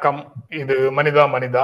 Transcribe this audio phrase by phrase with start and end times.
[0.00, 0.32] வணக்கம்.
[0.58, 1.62] இது மனிதா மனிதா.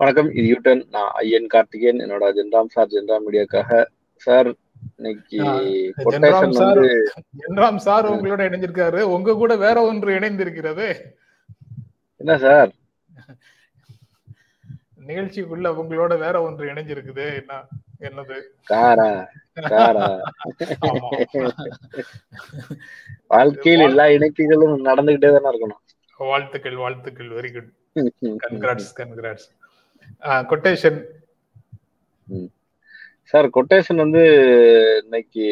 [0.00, 0.80] வணக்கம் இது யூட்டன்.
[0.94, 2.00] நான் ஐயன் கார்த்திகேயன்.
[2.04, 3.84] என்னோட ஜென்ராம் சார் ஜென்ராம் மீடியாக்காக.
[4.24, 4.48] சார்
[4.96, 5.38] இன்னைக்கு
[6.12, 9.02] ஜென்ராம் சார் உங்களோட இணைஞ்சிருக்காரு.
[9.16, 10.88] உங்க கூட வேற ஒன்று இணைந்திருக்கிறது.
[12.22, 12.70] என்ன சார்
[15.08, 17.26] நிகழ்ச்சிக்குள்ள உங்களோட வேற ஒன்று இணைஞ்சிருக்குது.
[17.40, 17.62] என்ன
[18.08, 18.38] என்னது?
[18.72, 19.10] காரா
[19.72, 20.08] காரா
[23.34, 25.82] வாழ்க்கையில் எல்லா இணைப்புகளும் நடந்துகிட்டே தானே இருக்கணும்.
[26.20, 27.70] வாழ்த்துக்கள் வாழ்த்துக்கள் very good
[28.44, 29.48] congrats congrats
[30.50, 31.00] quotation
[33.32, 34.22] sir quotation வந்து
[35.02, 35.46] இன்னைக்கு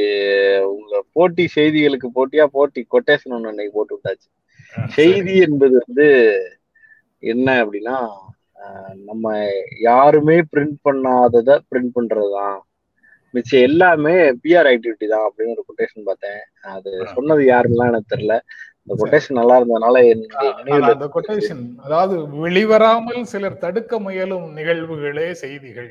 [0.74, 4.28] உங்க போட்டி செய்திகளுக்கு போட்டியா போட்டி கொட்டேஷன் ஒண்ணு இன்னைக்கு போட்டு விட்டாச்சு.
[4.96, 6.06] செய்தி என்பது வந்து
[7.22, 7.98] என்ன அப்படின்னா
[9.08, 9.34] நம்ம
[9.88, 12.58] யாருமே பிரிண்ட் பண்ணாததை பிரிண்ட் பண்றதுதான்.
[13.34, 16.40] மிச்சம் எல்லாமே பிஆர் ஆக்டிவிட்டி தான் அப்படின்னு ஒரு கொட்டேஷன் பார்த்தேன்.
[16.74, 18.36] அது சொன்னது யாருலாம் எனக்கு தெரியல.
[18.86, 20.00] இந்த கொட்டேஷன் நல்லா இருந்ததுனால
[20.88, 25.88] அந்த கொட்டேஷன் அதாவது வெளிவராமல் சிலர் தடுக்க முயலும் நிகழ்வுகளே செய்திகள்.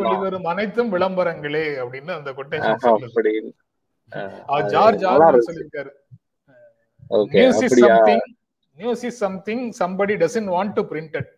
[0.00, 2.82] வெளிவரும் அனைத்தும் விளம்பரங்களே அப்படின்னு அந்த கொட்டேஷன்
[4.74, 5.92] ஜார்ஜ் ஆர்வல் சொல்லியிருக்காரு.
[7.36, 8.24] News is something
[8.78, 11.30] news is something somebody doesn't want to printed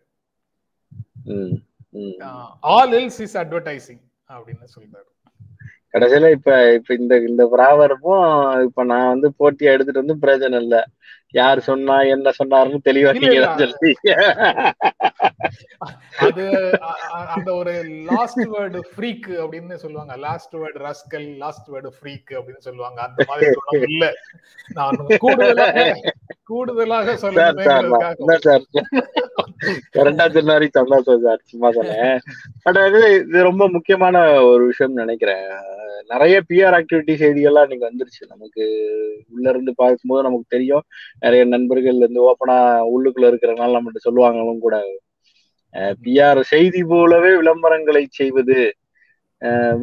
[2.73, 4.03] all else is advertising
[4.35, 5.09] அப்படின்னு சொல்றாரு.
[5.93, 8.25] கடைசியில இப்ப இப்ப இந்த இந்த பிராவரமும்
[8.67, 10.77] இப்ப நான் வந்து போட்டியா எடுத்துட்டு வந்து பிரயோஜனம் இல்ல.
[11.31, 13.91] யார் சொன்னா என்ன சொன்னாருன்னு தெளிவா நீங்க சொல்லி
[16.27, 16.45] அது
[17.35, 17.73] அந்த ஒரு
[18.11, 20.15] லாஸ்ட் வேர்டு ஃப்ரீக் அப்படின்னு சொல்லுவாங்க.
[20.17, 22.99] Last word rascal last word freak அப்படின்னு சொல்லுவாங்க.
[23.07, 24.07] அந்த மாதிரி இல்ல.
[24.73, 25.85] நான் கூடுதலாக
[26.49, 27.15] கூடுதலாக
[29.95, 32.17] கரெக்டா சொன்னாரி சார் சும்மா சொன்னேன்.
[32.65, 34.15] பட் அது இது ரொம்ப முக்கியமான
[34.51, 35.45] ஒரு விஷயம் நினைக்கிறேன்.
[36.11, 38.23] நிறைய பிஆர் ஆக்டிவிட்டி செய்திகள்லாம் நீங்க வந்துருச்சு.
[38.33, 38.63] நமக்கு
[39.33, 40.85] உள்ள இருந்து பார்க்கும்போது நமக்கு தெரியும்.
[41.23, 42.57] நிறைய நண்பர்கள் வந்து ஓப்பனா
[42.93, 44.77] உள்ளுக்குள்ள இருக்கிறனால நம்மகிட்ட சொல்லுவாங்களும் கூட.
[46.03, 48.59] பிஆர் செய்தி போலவே விளம்பரங்களை செய்வது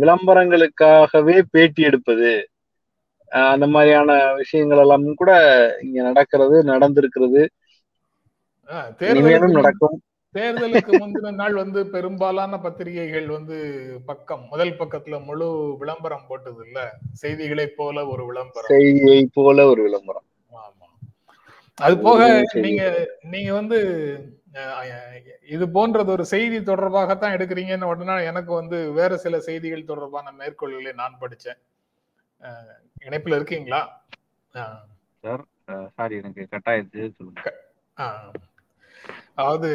[0.01, 2.33] விளம்பரங்களுக்காகவே பேட்டி எடுப்பது
[3.45, 5.33] அந்த மாதிரியான விஷயங்கள் எல்லாம் கூட
[5.83, 7.47] இங்க நடக்கிறது நடந்திருக்கிறது.
[9.49, 10.03] நடக்கும்.
[10.35, 13.57] தேர்தலுக்கு முந்தின நாள் வந்து பெரும்பாலான பத்திரிகைகள் வந்து
[14.07, 18.69] பக்கம் முதல் பக்கத்துல முழு விளம்பரம் போட்டது இல்ல செய்திகளை போல ஒரு விளம்பரம்.
[18.69, 20.23] செய்தியை போல ஒரு விளம்பரம்.
[20.53, 20.89] ஆமா.
[21.75, 23.79] அது போக நீங்க நீங்க வந்து
[25.49, 31.19] இது போன்றது ஒரு செய்தி தொடர்பாகத்தான் எடுக்கிறீங்கன்னு உடனே எனக்கு வந்து வேற சில செய்திகள் தொடர்பான மேற்கோள்களை நான்
[31.21, 31.59] படிச்சேன்.
[33.07, 33.83] இணைப்புல இருக்கீங்களா?
[35.25, 35.43] சார்
[35.97, 37.53] சாரி எனக்கு கட்டாயத்து சொல்லுங்க.
[39.41, 39.71] அதாவது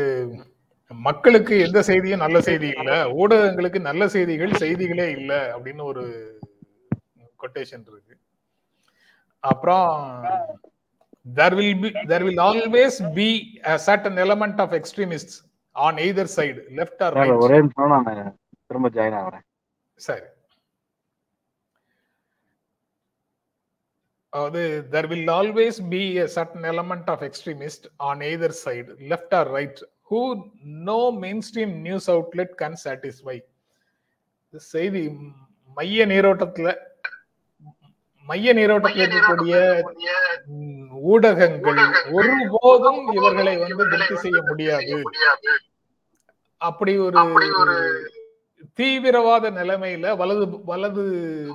[1.08, 6.04] மக்களுக்கு எந்த செய்தியும் நல்ல செய்தி இல்ல ஊடகங்களுக்கு நல்ல செய்திகள் செய்திகளே இல்ல அப்படின்னு ஒரு
[7.44, 8.16] கொட்டேஷன் இருக்கு.
[9.44, 9.94] அப்புறம்
[11.38, 13.30] there will be there will always be
[13.74, 15.36] a certain element of extremists
[15.76, 17.34] on either side left or right.
[17.46, 19.46] ஒரே நிமிஷம் நான் திரும்ப ஜாயின் ஆகிறேன்.
[20.08, 20.28] சரி.
[24.34, 24.62] அதாவது
[24.92, 29.78] there will always be a certain element of extremist on either side left or right
[30.10, 30.22] who
[30.90, 33.38] no mainstream news outlet can satisfy
[34.74, 35.02] செய்தி
[35.78, 36.70] மைய நீரோட்டத்துல
[38.28, 39.56] மைய நீரோட்டத்தில் இருக்கக்கூடிய
[41.12, 41.80] ஊடகங்கள்
[42.18, 44.98] ஒருபோதும் இவர்களை வந்து திருப்தி செய்ய முடியாது
[46.62, 47.18] அப்படி ஒரு
[48.80, 51.04] தீவிரவாத நிலைமையில வலது வலது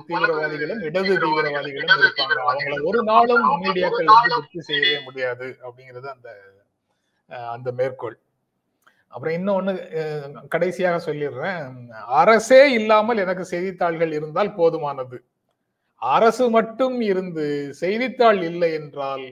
[0.09, 2.37] தீவிரவாதிகளும் இடது தீவிரவாதிகளும் இருப்பாங்க.
[2.51, 6.29] அவங்கள ஒரு நாளும் மீடியாக்கள் வந்து திருப்தி செய்யவே முடியாது அப்படிங்கிறது அந்த
[7.55, 8.17] அந்த மேற்கோள்.
[9.13, 9.73] அப்புறம் இன்னொன்னு
[10.53, 11.65] கடைசியாக சொல்லிடுறேன்.
[12.21, 15.17] அரசே இல்லாமல் எனக்கு செய்தித்தாள்கள் இருந்தால் போதுமானது.
[16.01, 17.45] அரசு மட்டும் இருந்து
[17.81, 19.25] செய்தித்தாள் இல்லை என்றால்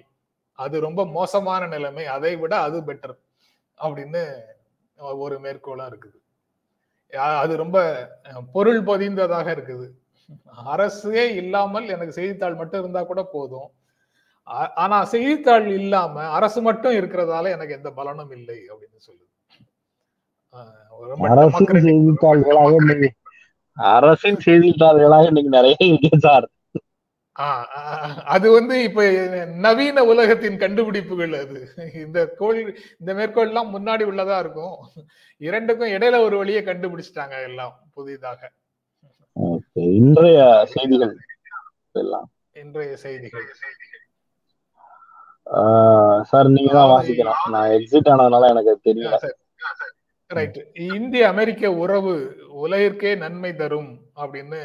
[0.59, 2.05] அது ரொம்ப மோசமான நிலைமை.
[2.15, 3.15] அதை விட அது பெட்டர்
[3.79, 4.23] அப்படின்னு
[5.23, 6.17] ஒரு மேற்கோளா இருக்குது.
[7.44, 7.77] அது ரொம்ப
[8.53, 9.88] பொருள் பொதிந்ததாக இருக்குது.
[10.73, 13.69] அரசே இல்லாமல் எனக்கு செய்தித்தாள் மட்டும் இருந்தா கூட போதும்.
[14.83, 19.23] ஆனா செய்தித்தாள் இல்லாம அரசு மட்டும் இருக்கிறதால எனக்கு எந்த பலனும் இல்லை அப்படின்னு சொல்லுது.
[21.88, 23.12] செய்தித்தாள்களாக
[23.77, 26.45] அரசின் செய்தித்தாள்களாக இன்னைக்கு நிறைய இருக்கு சார்.
[28.35, 29.03] அது வந்து இப்ப
[29.65, 31.59] நவீன உலகத்தின் கண்டுபிடிப்புகள் அது.
[32.03, 32.59] இந்த கோள்
[32.99, 34.77] இந்த மேற்கோள் எல்லாம் முன்னாடி உள்ளதா இருக்கும்.
[35.37, 38.51] இரண்டுக்கும் இடையில ஒரு வழியை கண்டுபிடிச்சிட்டாங்க எல்லாம் புதிதாக.
[39.99, 40.39] இன்றைய
[40.73, 41.15] செய்திகள்
[41.91, 42.27] எல்லாம்.
[42.63, 43.47] இன்றைய செய்திகள்.
[46.29, 47.41] சார் நீங்க தான் வாசிக்கலாம்.
[47.55, 49.17] நான் எக்ஸிட் ஆனதுனால எனக்கு தெரியல.
[50.31, 50.59] ரைட்
[50.95, 52.13] இந்திய அமெரிக்க உறவு
[52.65, 53.91] உலகிற்கே நன்மை தரும்
[54.23, 54.61] அப்படின்னு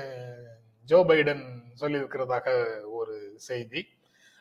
[0.89, 1.43] ஜோ பைடன்
[1.81, 3.87] சொல்லியிருக்கிறதாக ஒரு செய்தி.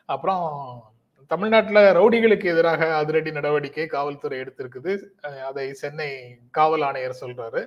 [0.04, 0.82] அப்புறம்
[1.26, 4.98] தமிழ்நாட்டில் ரவுடிகளுக்கு எதிராக அதிரடி நடவடிக்கை காவல்துறை எடுத்திருக்குது.
[5.20, 7.66] அதை சென்னை காவல் ஆணையர் சொல்றாரு.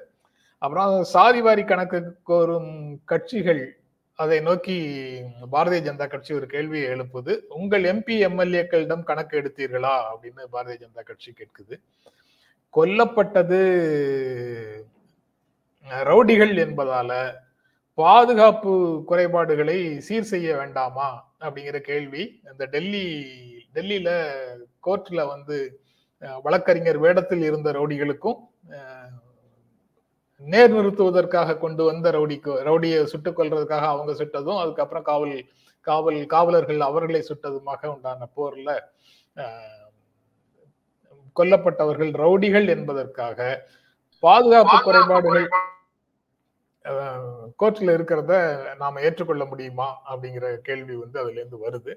[0.58, 3.78] அப்புறம் சாதிவாரி கணக்கு கோரும் கட்சிகள்
[4.16, 4.78] அதை நோக்கி
[5.52, 7.40] பாரதிய ஜனதா கட்சி ஒரு கேள்வியை எழுப்புது.
[7.50, 9.96] உங்கள் எம்பி எம்எல்ஏக்களிடம் கணக்கு எடுத்தீர்களா?
[10.14, 11.82] அப்படின்னு பாரதிய ஜனதா கட்சி கேட்குது.
[12.78, 13.60] கொல்லப்பட்டது
[15.90, 17.34] ரவுடிகள் என்பதால
[17.98, 18.72] பாதுகாப்பு
[19.06, 21.10] குறைபாடுகளை சீர் செய்ய வேண்டாமா
[21.42, 22.24] அப்படிங்கிற கேள்வி.
[22.52, 23.06] இந்த டெல்லி
[23.76, 24.10] டெல்லியில
[24.88, 25.58] கோர்ட்ல வந்து
[26.44, 28.40] வழக்கறிஞர் வேடத்தில் இருந்த ரவுடிகளுக்கும்
[30.42, 35.36] நேர் நிறுத்துவதற்காக கொண்டு வந்த ரவுடிக்கு ரவுடியை சுட்டுக் கொள்றதுக்காக அவங்க சுட்டதும் அதுக்கப்புறம் காவல்
[35.88, 38.72] காவல் காவலர்கள் அவர்களை சுட்டதுமாக உண்டான போர்ல
[41.36, 43.40] கொல்லப்பட்டவர்கள் ரவுடிகள் என்பதற்காக
[44.24, 45.48] பாதுகாப்பு குறைபாடுகள்
[47.62, 48.34] கோர்ட்டில் இருக்கிறத
[48.82, 51.94] நாம் ஏற்றுக்கொள்ள முடியுமா அப்படிங்கிற கேள்வி வந்து அதுலேருந்து வருது.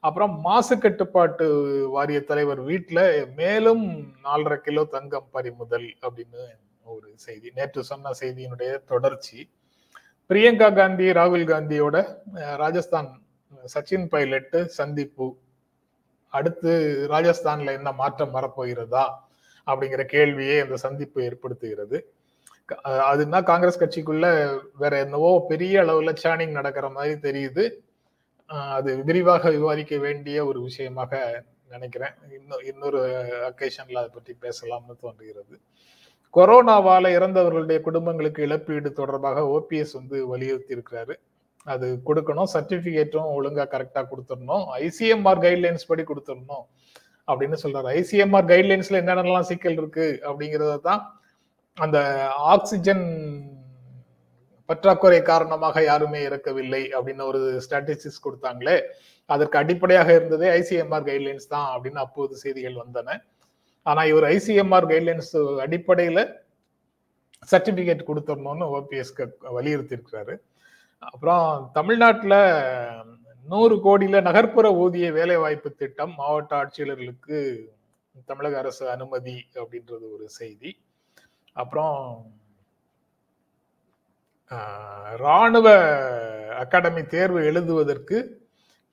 [0.00, 1.46] அப்புறம் மாசு கட்டுப்பாட்டு
[1.94, 3.04] வாரிய தலைவர் வீட்டில்
[3.40, 3.84] மேலும்
[4.24, 6.42] நாலரை கிலோ தங்கம் பறிமுதல் அப்படின்னு
[6.94, 7.48] ஒரு செய்தி.
[7.54, 9.38] நேற்று சொன்ன செய்தியினுடைய தொடர்ச்சி.
[10.30, 11.96] பிரியங்கா காந்தி ராகுல் காந்தியோட
[12.62, 13.10] ராஜஸ்தான்
[13.74, 15.28] சச்சின் பைலட் சந்திப்பு.
[16.32, 16.72] அடுத்து
[17.10, 19.04] ராஜஸ்தான்ல என்ன மாற்றம் வரப்போகிறதா
[19.66, 21.98] அப்படிங்கிற கேள்வியை அந்த சந்திப்பு ஏற்படுத்துகிறது.
[23.10, 24.26] அதுனா காங்கிரஸ் கட்சிக்குள்ள
[24.82, 27.64] வேற என்னவோ பெரிய அளவுல சேனிங் நடக்கிற மாதிரி தெரியுது.
[28.76, 31.20] அது விரிவாக விவாதிக்க வேண்டிய ஒரு விஷயமாக
[31.74, 32.14] நினைக்கிறேன்.
[32.38, 33.00] இன்னும் இன்னொரு
[33.50, 35.56] அக்கேஷன்ல அதை பற்றி பேசலாம்னு தோன்றுகிறது.
[36.34, 41.14] கொரோனாவால இறந்தவர்களுடைய குடும்பங்களுக்கு இழப்பீடு தொடர்பாக ஓபிஎஸ் வந்து வலியுறுத்தி இருக்கிறாரு
[41.66, 46.64] அது கொடுக்கணும் சர்டிபிகேட்டும் ஒழுங்கா கரெக்டா கொடுத்துடணும் ஐசிஎம்ஆர் கைட்லைன்ஸ் படி கொடுத்துடணும்
[47.28, 47.88] அப்படின்னு சொல்றாரு.
[48.00, 51.02] ஐசிஎம்ஆர் கைட்லைன்ஸ்ல என்னென்னலாம் சிக்கல் இருக்கு அப்படிங்கறத தான்
[51.78, 51.98] அந்த
[52.52, 53.04] ஆக்சிஜன்
[54.68, 58.76] பற்றாக்குறை காரணமாக யாருமே இறக்கவில்லை அப்படின்னு ஒரு ஸ்டாட்டிஸ்டிக்ஸ் கொடுத்தாங்களே
[59.30, 63.08] அதற்கு அடிப்படையாக இருந்ததே ஐசிஎம்ஆர் கைட்லைன்ஸ் தான் அப்படின்னு அப்போது செய்திகள் வந்தன.
[63.86, 65.34] ஆனா இவர் ஐசிஎம்ஆர் கைட்லைன்ஸ்
[65.64, 66.20] அடிப்படையில
[67.52, 69.24] சர்டிபிகேட் கொடுத்துடணும்னு ஓபிஎஸ்க்கு
[69.56, 70.34] வலியுறுத்தியிருக்கிறாரு.
[71.12, 71.46] அப்புறம்
[71.78, 72.38] தமிழ்நாட்டில்
[73.46, 77.38] நூறு கோடியில நகர்ப்புற ஊதிய வேலை வாய்ப்பு திட்டம் மாவட்ட ஆட்சியாளர்களுக்கு
[78.30, 80.70] தமிழக அரசு அனுமதி அப்படின்றது ஒரு செய்தி.
[81.60, 81.96] அப்புறம்
[84.50, 85.68] இராணுவ ராணுவ
[86.62, 88.16] அகாடமி தேர்வு எழுதுவதற்கு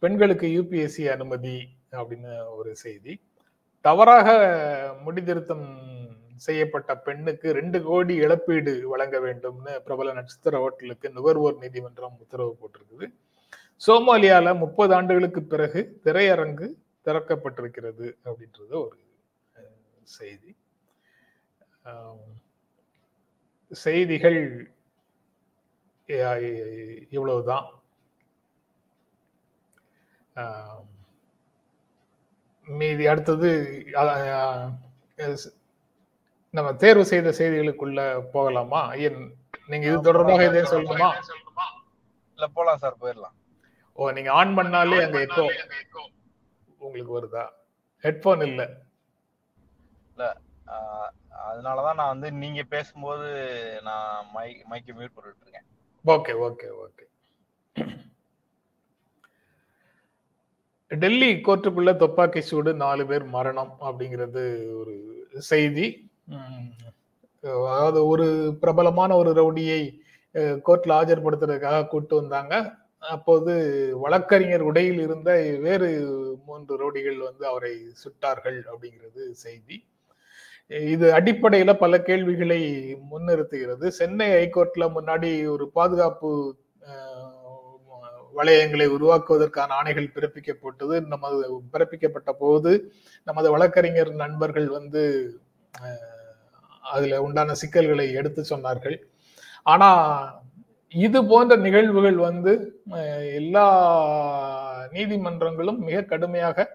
[0.04, 1.58] பெண்களுக்கு யூபிஎஸ்சி அனுமதி
[1.92, 3.14] அப்படின்னு ஒரு செய்தி.
[3.86, 4.28] தவறாக
[5.06, 5.68] முடிதிருத்தம்
[6.46, 13.08] செய்யப்பட்ட பெண்ணுக்கு ரெண்டு கோடி இழப்பீடு வழங்க வேண்டும்னு பிரபல நட்சத்திர ஹோட்டலுக்கு நுகர்வோர் நீதிமன்றம் உத்தரவு போட்டிருக்குது.
[13.86, 16.68] சோமாலியால முப்பது ஆண்டுகளுக்கு பிறகு திரையரங்கு
[17.06, 19.00] திறக்கப்பட்டிருக்கிறது அப்படின்றது ஒரு
[20.18, 20.52] செய்தி.
[23.82, 24.40] செய்திகள்
[27.16, 27.68] இவ்வளவுதான்.
[32.68, 33.50] மீதி அடுத்தது
[36.54, 38.00] நம்ம தேர்வு செய்த செய்திகளுக்குள்ள
[38.34, 38.82] போகலாமா?
[38.90, 39.22] ஐயன்
[39.68, 41.10] நீங்க இது தொடர்பாக எதையும் சொல்லணுமா?
[42.40, 43.36] இல்ல போலாம் சார் போயிடலாம்
[43.98, 45.46] ஓ நீங்க ஆன் பண்ணாலே அங்க எக்கோ
[46.82, 47.44] உங்களுக்கு வருதா?
[48.04, 48.62] ஹெட்போன் இல்ல.
[50.68, 51.12] ஆஹ்
[51.46, 53.28] அதனாலதான் நான் வந்து நீங்க பேசும்போது
[53.84, 55.68] நான் மை மைக்கு மியூட் பண்ணிட்டு இருக்கேன்.
[56.06, 57.06] ஓகே ஓகே ஓகே
[60.92, 64.44] டெல்லி கோர்ட்டுக்குள்ள துப்பாக்கி சூடு நாலு பேர் மரணம் அப்படிங்கிறது
[64.78, 64.96] ஒரு
[65.48, 65.88] செய்தி.
[67.68, 68.26] அதாவது ஒரு
[68.62, 69.82] பிரபலமான ஒரு ரவுடியை
[70.36, 72.54] அஹ், கோர்ட்ல ஆஜர்படுத்துறதுக்காக கூட்டு வந்தாங்க.
[73.08, 73.54] அப்போது
[74.00, 75.90] வழக்கறிஞர் உடையில் இருந்த வேறு
[76.46, 77.74] மூன்று ரவுடிகள் வந்து அவரை
[78.04, 79.78] சுட்டார்கள் அப்படிங்கிறது செய்தி.
[80.72, 82.60] இது அடிப்படையில பல கேள்விகளை
[83.12, 83.86] முன்னிறுத்துகிறது.
[84.00, 86.32] சென்னை ஹைகோர்ட்ல முன்னாடி ஒரு பாதுகாப்பு
[88.38, 90.96] வளையங்களை உருவாக்குவதற்கான ஆணைகள் பிறப்பிக்கப்பட்டது.
[91.14, 91.38] நமது
[91.74, 92.72] பிறப்பிக்கப்பட்ட போது
[93.28, 95.04] நமது வழக்கறிஞர் நண்பர்கள் வந்து
[96.94, 98.98] அதுல உண்டான சிக்கல்களை எடுத்து சொன்னார்கள்.
[99.74, 99.90] ஆனா
[100.94, 102.52] இது போன்ற நிகழ்வுகள் வந்து
[103.40, 103.66] எல்லா
[104.96, 106.68] நீதிமன்றங்களும் மிக கடுமையாக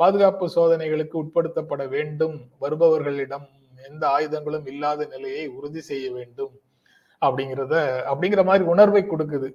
[0.00, 2.36] பாதுகாப்பு சோதனைகளுக்கு உட்படுத்தப்பட வேண்டும்.
[2.62, 3.46] வருபவர்களிடம்
[3.90, 6.52] எந்த ஆயுதங்களும் இல்லாத நிலையை உறுதி செய்ய வேண்டும்.
[7.22, 7.74] அப்படிங்கிறத
[8.10, 9.48] அப்படிங்கிற மாதிரி உணர்வை கொடுக்குது.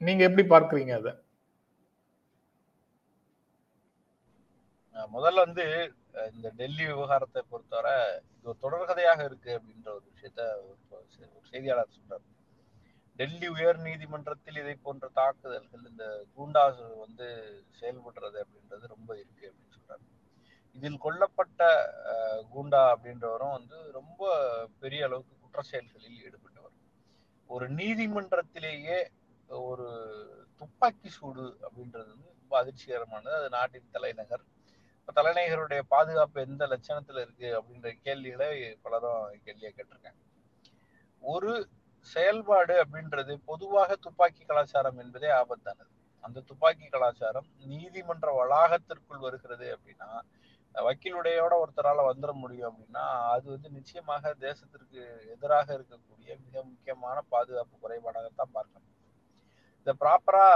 [0.00, 1.08] நீங்க எப்படி பார்க்கறீங்க அத?
[5.14, 5.64] முதல்ல வந்து
[6.34, 7.96] இந்த டெல்லி விவகாரத்தை பொறுத்தவரை
[8.36, 12.24] இது ஒரு தொடர்கதையாக இருக்கு அப்படின்ற ஒரு விஷயத்த ஒரு செய்தியாளர் சொல்றாரு.
[13.16, 16.04] டெல்லி உயர் நீதிமன்றத்தில் இதை போன்ற தாக்குதல்கள் இந்த
[16.36, 17.26] கூண்டாஸ் வந்து
[17.80, 20.04] செயல்படுறது அப்படின்றது ரொம்ப இருக்கு அப்படின்னு சொல்றாரு
[20.76, 21.62] இதில் கொல்லப்பட்ட
[22.54, 24.30] கூண்டா அப்படின்றவரும் வந்து ரொம்ப
[24.78, 26.74] பெரிய அளவுக்கு குற்ற செயல்களில் ஈடுபட்டவர்.
[27.46, 28.98] ஒரு நீதிமன்றத்திலேயே
[29.46, 29.86] ஒரு
[30.58, 33.32] துப்பாக்கி சூடு அப்படின்றது வந்து ரொம்ப அதிர்ச்சிகரமானது.
[33.38, 34.44] அது நாட்டின் தலைநகர்.
[35.00, 40.20] இப்ப தலைநகருடைய பாதுகாப்பு எந்த லட்சணத்துல இருக்கு அப்படின்ற கேள்விகளை பலரும் கேள்வியா கேட்டிருக்காங்க.
[41.22, 41.52] ஒரு
[42.14, 45.90] செயல்பாடு அப்படின்றது பொதுவாக துப்பாக்கி கலாச்சாரம் என்பதே ஆபத்தானது.
[46.24, 50.10] அந்த துப்பாக்கி கலாச்சாரம் நீதிமன்ற வளாகத்திற்குள் வருகிறது அப்படின்னா
[50.74, 55.00] வக்கீலுடையோட ஒருத்தரால வந்துட முடியும் அப்படின்னா அது வந்து நிச்சயமாக தேசத்திற்கு
[55.34, 58.90] எதிராக இருக்கக்கூடிய மிக முக்கியமான பாதுகாப்பு குறைபாடாகத்தான் பார்க்கணும்.
[59.78, 60.48] இந்த ப்ராப்பரா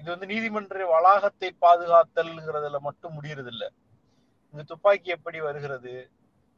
[0.00, 3.64] இது வந்து நீதிமன்ற வளாகத்தை பாதுகாத்தல்ங்கிறதுல மட்டும் முடியறதில்ல.
[4.52, 5.94] இந்த துப்பாக்கி எப்படி வருகிறது?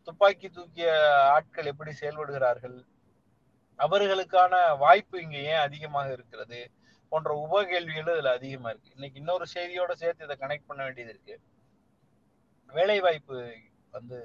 [0.09, 0.91] துப்பாக்கி தூக்கிய
[1.37, 2.77] ஆட்கள் எப்படி செயல்படுகிறார்கள்?
[3.85, 6.61] அவர்களுக்கான வாய்ப்பு இங்க ஏன் அதிகமாக இருக்கிறது
[7.13, 8.95] போன்ற உப கேள்விகளும் இதுல அதிகமா இருக்கு.
[8.95, 11.35] இன்னைக்கு இன்னொரு செய்தியோட சேர்த்து இதை கனெக்ட் பண்ண வேண்டியது இருக்கு.
[12.73, 13.37] வேலை வாய்ப்பு
[13.91, 14.19] வந்து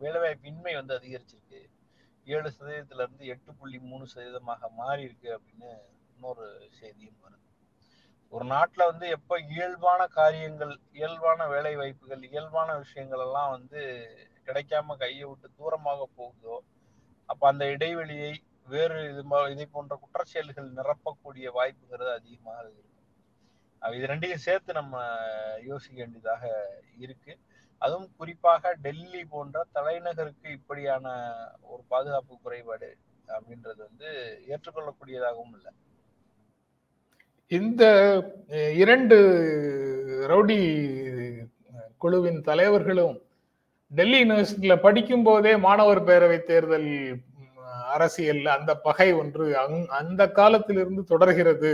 [0.00, 1.60] வேலை இன்மை வந்து அதிகரிச்சிருக்கு.
[2.26, 5.70] ஏழு சதவீதத்துல இருந்து எட்டு புள்ளி மூணு சதவீதமாக மாறி இருக்கு அப்படின்னு
[6.14, 6.46] இன்னொரு
[6.78, 7.42] செய்தியும் வருது.
[8.32, 13.80] ஒரு நாட்டுல வந்து எப்ப இயல்பான காரியங்கள் இயல்பான வேலை வாய்ப்புகள் இயல்பான விஷயங்கள் எல்லாம் வந்து
[14.46, 16.56] கிடைக்காம கையை விட்டு தூரமாக போகுதோ
[17.28, 18.32] அப்ப அந்த இடைவெளியை
[18.72, 19.22] வேறு இது
[19.54, 22.84] இதை போன்ற குற்றச்செயல்கள் நிரப்பக்கூடிய வாய்ப்புங்கிறது அதிகமாக இருக்கும்
[23.96, 24.94] இது ரெண்டையும் சேர்த்து நம்ம
[25.70, 26.44] யோசிக்க வேண்டியதாக
[27.04, 27.32] இருக்கு.
[27.82, 31.06] அதுவும் குறிப்பாக டெல்லி போன்ற தலைநகருக்கு இப்படியான
[31.72, 32.88] ஒரு பாதுகாப்பு குறைபாடு
[33.34, 34.08] அப்படின்றது வந்து
[34.52, 35.72] ஏற்றுக்கொள்ளக்கூடியதாகவும் இல்லை.
[37.52, 37.82] இந்த
[38.82, 39.16] இரண்டு
[40.32, 40.58] ரவுடி
[42.04, 43.16] குழுவின் தலைவர்களும்
[43.92, 46.90] டெல்லி யூனிவர்சிட்டியில படிக்கும் போதே மாணவர் பேரவை தேர்தல்
[47.96, 51.72] அரசியல் அந்த பகை ஒன்று அங் அந்த காலத்திலிருந்து தொடர்கிறது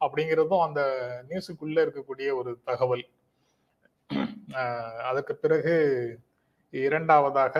[0.00, 0.82] அப்படிங்கிறதும் அந்த
[1.28, 3.04] நியூஸுக்குள்ள இருக்கக்கூடிய ஒரு தகவல்.
[5.08, 5.74] அதற்கு பிறகு
[6.84, 7.56] இரண்டாவதாக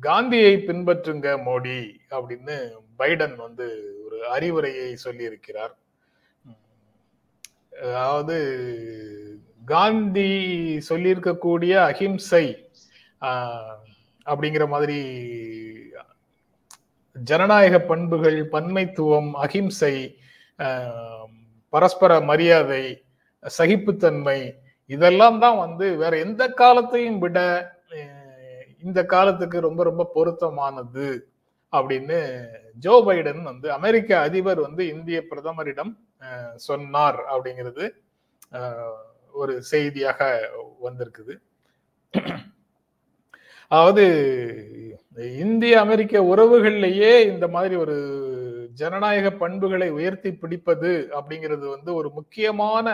[0.00, 1.80] காந்தியை பின்பற்றுங்க மோடி
[2.16, 2.56] அப்படின்னு
[3.00, 3.66] பைடன் வந்து
[4.04, 5.74] ஒரு அறிவுரையை சொல்லியிருக்கிறார்.
[7.90, 8.36] அதாவது
[9.74, 10.30] காந்தி
[10.88, 12.44] சொல்லியிருக்கக்கூடிய அஹிம்சை
[14.26, 14.98] அப்படிங்கிற மாதிரி
[17.24, 19.94] ஜனநாயக பண்புகள் பன்மைத்துவம் அகிம்சை
[21.72, 22.84] பரஸ்பர மரியாதை
[23.44, 24.38] சகிப்புத்தன்மை
[24.90, 27.38] இதெல்லாம் தான் வந்து வேற எந்த காலத்தையும் விட
[28.82, 31.08] இந்த காலத்துக்கு ரொம்ப ரொம்ப பொருத்தமானது
[31.72, 32.18] அப்படின்னு
[32.76, 35.92] ஜோ பைடன் வந்து அமெரிக்க அதிபர் வந்து இந்திய பிரதமரிடம்
[36.66, 37.84] சொன்னார் அப்படிங்கிறது
[39.34, 40.20] ஒரு செய்தியாக
[40.80, 41.34] வந்திருக்குது.
[43.70, 44.04] அதாவது
[45.44, 47.96] இந்திய அமெரிக்க உறவுகள்லேயே இந்த மாதிரி ஒரு
[48.80, 52.86] ஜனநாயக பண்புகளை உயர்த்தி பிடிப்பது அப்படிங்கிறது வந்து ஒரு முக்கியமான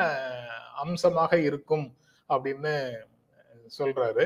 [0.85, 1.87] அம்சமாக இருக்கும்
[2.30, 2.75] அப்படின்னு
[3.78, 4.25] சொல்றாரு.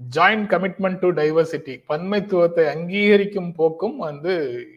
[0.00, 4.32] ஜாயிண்ட் கமிட்மெண்ட் டு டைவர்சிட்டி பன்மைத்துவத்தை அங்கீகரிக்கும் போக்கும் வந்து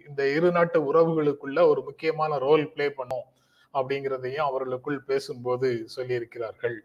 [0.10, 3.28] இந்த இரு நாட்டு உறவுகளுக்குள்ள ஒரு முக்கியமான ரோல் பிளே பண்ணும்
[3.74, 6.78] அப்படிங்கிறதையும் அவர்களுக்குள் பேசும்போது சொல்லியிருக்கிறார்கள்.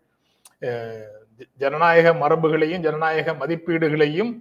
[1.62, 4.32] ஜனநாயக மரபுகளையும் ஜனநாயக மதிப்பீடுகளையும்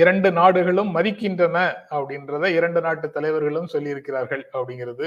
[0.00, 1.58] இரண்டு நாடுகளும் மதிக்கின்றன
[1.96, 5.06] அப்படின்றத இரண்டு நாட்டு தலைவர்களும் சொல்லியிருக்கிறார்கள் அப்படிங்கிறது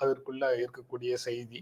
[0.00, 1.60] அதற்குள்ள இருக்கக்கூடிய செய்தி.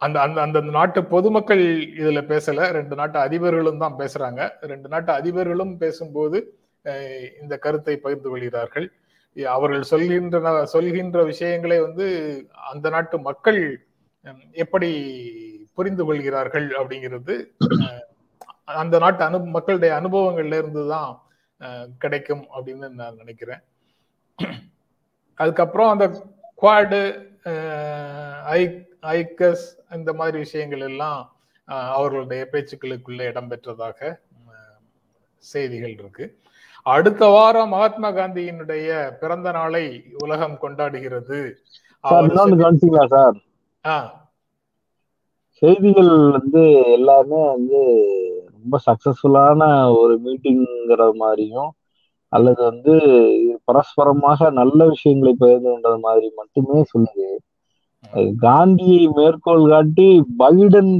[0.00, 1.64] அந்த அந்த அந்த நாட்டு பொதுமக்கள்
[2.00, 2.66] இதுல பேசல.
[2.78, 4.40] ரெண்டு நாட்டு அதிபர்களும் தான் பேசுறாங்க.
[4.72, 6.38] ரெண்டு நாட்டு அதிபர்களும் பேசும்போது
[7.42, 8.86] இந்த கருத்தை பகிர்ந்து கொள்கிறார்கள்.
[9.56, 12.06] அவர்கள் சொல்கின்ற சொல்கின்ற விஷயங்களை வந்து
[12.72, 13.60] அந்த நாட்டு மக்கள்
[14.64, 14.90] எப்படி
[15.78, 17.34] புரிந்து கொள்கிறார்கள் அப்படிங்கிறது
[18.80, 21.10] அந்த நாட்டு அனு மக்களுடைய அனுபவங்கள்ல இருந்து தான்
[22.02, 23.62] கிடைக்கும் அப்படின்னு நான் நினைக்கிறேன்.
[25.40, 26.06] அதுக்கப்புறம் அந்த
[26.62, 27.00] குவாடு
[28.58, 28.60] ஐ
[29.18, 29.66] ஐக்கஸ்
[29.98, 31.20] இந்த மாதிரி விஷயங்கள் எல்லாம்
[31.96, 34.00] அவர்களுடைய பேச்சுக்களுக்குள்ள இடம்பெற்றதாக
[35.44, 36.24] செய்திகள் இருக்கு.
[36.94, 38.88] அடுத்த வாரம் மகாத்மா காந்தியினுடைய
[39.20, 39.84] பிறந்த நாளை
[40.24, 41.38] உலகம் கொண்டாடுகிறது.
[43.84, 44.10] சார்
[45.64, 46.62] செய்திகள் வந்து
[46.96, 47.80] எல்லாமே வந்து
[48.54, 49.62] ரொம்ப சக்சஸ்ஃபுல்லான
[50.00, 51.70] ஒரு மீட்டிங்கிற மாதிரியும்
[52.32, 52.94] அல்லது வந்து
[53.68, 57.28] பரஸ்பரமாக நல்ல விஷயங்களை பகிர்ந்து கொண்டது மாதிரி மட்டுமே சொல்லுது.
[58.42, 60.06] காந்தியை மேற்கோள் காட்டி
[60.40, 60.90] பைடன்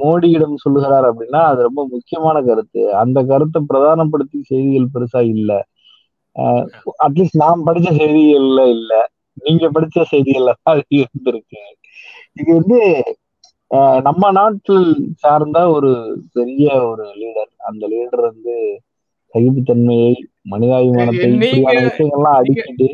[0.00, 2.82] மோடியிடம் சொல்லுகிறார் அப்படின்னா அது ரொம்ப முக்கியமான கருத்து.
[3.02, 5.58] அந்த கருத்தை பிரதானப்படுத்தி செய்திகள் பெருசா இல்லை.
[7.06, 8.92] அட்லீஸ்ட் நாம் படிச்ச செய்திகள்ல இல்ல.
[9.36, 10.52] நீங்க படிச்ச செய்திகள்ல
[10.98, 11.62] இருந்திருக்கு.
[12.40, 12.78] இது வந்து
[14.06, 14.86] நம்ம நாட்டில்
[15.22, 15.90] சார்ந்த ஒரு
[16.36, 18.54] பெரிய ஒரு லீடர் அந்த லீடர் வந்து
[19.34, 20.12] சகிப்புத்தன்மையை
[20.52, 22.88] மனிதாபிமானத்தை விஷயங்கள்லாம் அடிக்கிட்டு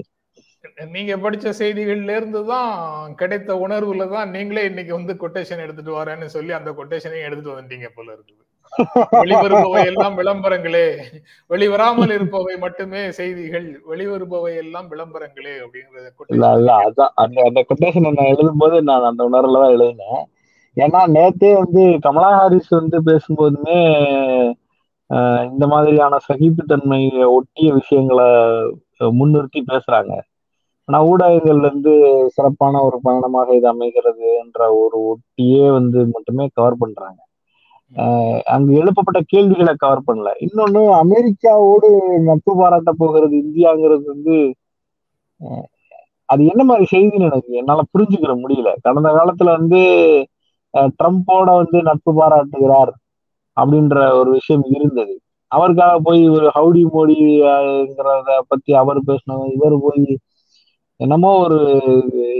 [0.94, 2.72] நீங்க படிச்ச செய்திகள்ல இருந்து தான்
[3.20, 8.08] கிடைத்த உணர்வுல தான் நீங்களே இன்னைக்கு வந்து கொட்டேஷன் எடுத்துட்டு வரேன்னு சொல்லி அந்த கொட்டேஷனையும் எடுத்துட்டு வந்துட்டீங்க போல
[8.16, 8.42] இருக்குது.
[9.20, 10.86] வெளிவருபவை எல்லாம் விளம்பரங்களே.
[11.50, 13.68] வெளிவராமல் இருப்பவை மட்டுமே செய்திகள்.
[13.90, 20.24] வெளிவருபவை எல்லாம் விளம்பரங்களே அப்படிங்கறத அந்த அந்த கொட்டேஷன் நான் எழுதும் போது நான் அந்த உணர்வுல தான் எழுதினேன்.
[20.76, 23.80] ஏன்னா நேத்தே வந்து கமலா ஹாரிஸ் வந்து பேசும்போதுமே
[25.50, 28.28] இந்த மாதிரியான சகிப்புத்தன்மையை ஒட்டிய விஷயங்களை
[29.18, 30.12] முன்னிறுத்தி பேசுறாங்க.
[30.88, 31.92] ஆனா ஊடகங்கள்ல இருந்து
[32.34, 37.20] சிறப்பான ஒரு பயணமாக இது அமைகிறது என்ற ஒரு ஒட்டியே வந்து மட்டுமே கவர் பண்றாங்க.
[38.54, 40.30] அங்கு எழுப்பப்பட்ட கேள்விகளை கவர் பண்ணல.
[40.46, 41.88] இன்னொன்னு அமெரிக்காவோடு
[42.28, 44.36] நட்பு பாராட்ட போகிறது இந்தியாங்கிறது வந்து
[46.28, 48.70] அது என்ன மாதிரி செய்தின்னு எனக்கு என்னால புரிஞ்சுக்கிற முடியல.
[48.84, 49.80] கடந்த காலத்துல வந்து
[50.74, 52.92] ட்ரம்ப்போட வந்து நட்பு பாராட்டுகிறார்
[53.56, 55.14] அப்படின்ற ஒரு விஷயம் இருந்தது.
[55.46, 60.18] அவருக்காக போய் ஒரு ஹவுடி மோடிங்கிறத பத்தி அவர் பேசினது இவர் போய்
[60.96, 61.58] என்னமோ ஒரு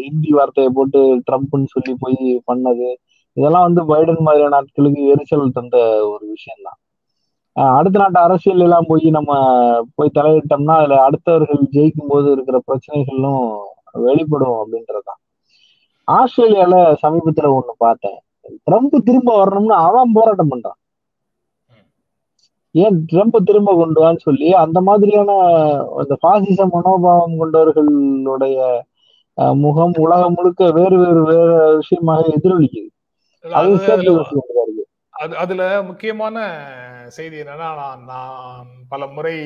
[0.02, 1.00] ஹிந்தி வார்த்தையை போட்டு
[1.30, 2.88] ட்ரம்ப்னு சொல்லி போய் பண்ணது.
[3.36, 5.76] இதெல்லாம் வந்து பைடன் மாதிரியான நாட்களுக்கு எரிச்சல் தந்த
[6.08, 6.78] ஒரு விஷயம்தான்.
[7.56, 9.32] அடுத்த நாட்டு அரசியல் எல்லாம் போய் நம்ம
[9.94, 13.44] போய் தலையிட்டோம்னா அதுல அடுத்தவர்கள் ஜெயிக்கும் போது இருக்கிற பிரச்சனைகளும்
[14.06, 15.20] வெளிப்படும் அப்படின்றதுதான்.
[16.08, 18.18] ஆஸ்திரேலியால சமீபத்துல ஒண்ணு பார்த்தேன்.
[18.66, 20.78] ட்ரம்ப் திரும்ப வரணும்னு அவன் போராட்டம் பண்றான்.
[22.74, 25.30] ஏன் ட்ரம்ப் திரும்ப கொண்டு வான்னு சொல்லி அந்த மாதிரியான
[26.00, 28.58] அந்த பாசிச மனோபாவம் கொண்டவர்களுடைய
[29.64, 32.90] முகம் உலகம் முழுக்க வேறு வேறு வேறு விஷயமாக எதிரொலிக்குது.
[35.14, 36.36] அது அதுல முக்கியமான
[37.16, 37.68] செய்தி என்னன்னா
[38.10, 39.36] நான் பல முறை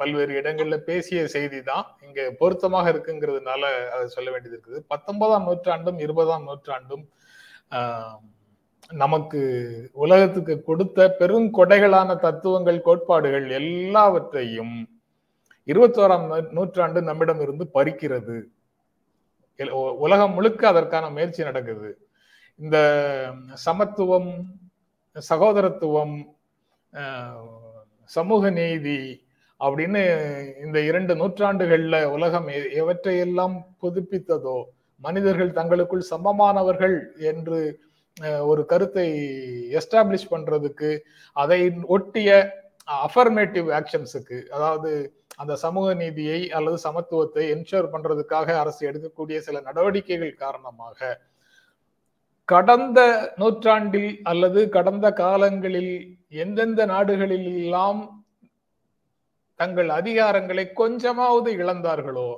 [0.00, 3.62] பல்வேறு இடங்கள்ல பேசிய செய்தி தான் இங்க பொருத்தமாக இருக்குங்கிறதுனால
[3.94, 4.80] அதை சொல்ல வேண்டியது இருக்குது.
[4.92, 7.04] பத்தொன்பதாம் நூற்றாண்டும் இருபதாம் நூற்றாண்டும்
[8.92, 15.00] நமக்கு உலகத்துக்கு கொடுத்த பெருங்கொடைகளான தத்துவங்கள் கோட்பாடுகள் எல்லாவற்றையும்
[15.66, 18.42] இருபத்தோராம் நூற்றாண்டு நம்மிடம் இருந்து பறிக்கிறது.
[19.58, 22.08] எல்- உலகம் முழுக்க அதற்கான முயற்சி நடக்குது.
[22.56, 24.44] இந்த சமத்துவம்
[25.14, 26.36] சகோதரத்துவம்
[28.04, 29.26] சமூக நீதி
[29.60, 30.06] அப்படின்னு
[30.64, 34.62] இந்த இரண்டு நூற்றாண்டுகள்ல உலகம் எவற்றையெல்லாம் புதுப்பித்ததோ
[35.04, 37.60] மனிதர்கள் தங்களுக்குள் சமமானவர்கள் என்று
[38.46, 39.08] ஒரு கருத்தை
[39.72, 40.90] எஸ்டாப்ளிஷ் பண்றதுக்கு
[41.36, 42.30] அதை ஒட்டிய
[42.98, 44.90] அஃபர்மேட்டிவ் ஆக்ஷன்ஸுக்கு அதாவது
[45.36, 51.18] அந்த சமூக நீதியை அல்லது சமத்துவத்தை என்ஷோர் பண்றதுக்காக அரசு எடுக்கக்கூடிய சில நடவடிக்கைகள் காரணமாக
[52.48, 53.00] கடந்த
[53.36, 55.94] நூற்றாண்டில் அல்லது கடந்த காலங்களில்
[56.38, 58.02] எந்தெந்த நாடுகளில் எல்லாம்
[59.60, 62.30] தங்கள் அதிகாரங்களை கொஞ்சமாவது இழந்தார்களோ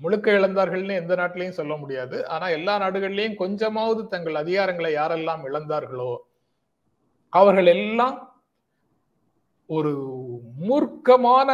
[0.00, 2.16] முழுக்க இழந்தார்கள்னு எந்த நாட்டிலையும் சொல்ல முடியாது.
[2.28, 6.10] ஆனா எல்லா நாடுகள்லயும் கொஞ்சமாவது தங்கள் அதிகாரங்களை யாரெல்லாம் இழந்தார்களோ
[7.32, 8.16] அவர்கள் எல்லாம்
[9.68, 9.92] ஒரு
[10.62, 11.50] மூர்க்கமான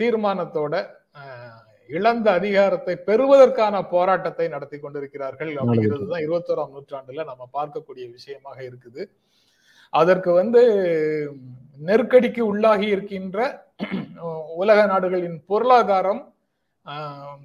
[0.00, 0.74] தீர்மானத்தோட
[1.20, 9.02] அஹ், இழந்த அதிகாரத்தை பெறுவதற்கான போராட்டத்தை நடத்தி கொண்டிருக்கிறார்கள் அப்படிங்கிறது தான் இருபத்தோராம் நூற்றாண்டுல நம்ம பார்க்கக்கூடிய விஷயமாக இருக்குது.
[9.92, 10.62] அதற்கு வந்து
[11.80, 13.38] நெருக்கடிக்கு உள்ளாகி இருக்கின்ற
[14.56, 16.22] உலக நாடுகளின் பொருளாதாரம்
[16.84, 17.38] ஆஹ்,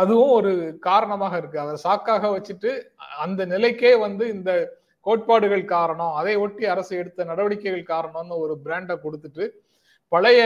[0.00, 0.52] அதுவும் ஒரு
[0.88, 1.58] காரணமாக இருக்கு.
[1.60, 2.70] அதை சாக்காக வச்சுட்டு
[3.24, 4.50] அந்த நிலைக்கே வந்து இந்த
[5.06, 9.44] கோட்பாடுகள் காரணம் அதை ஒட்டி அரசு எடுத்த நடவடிக்கைகள் காரணம்னு ஒரு பிராண்டை கொடுத்துட்டு
[10.08, 10.42] பழைய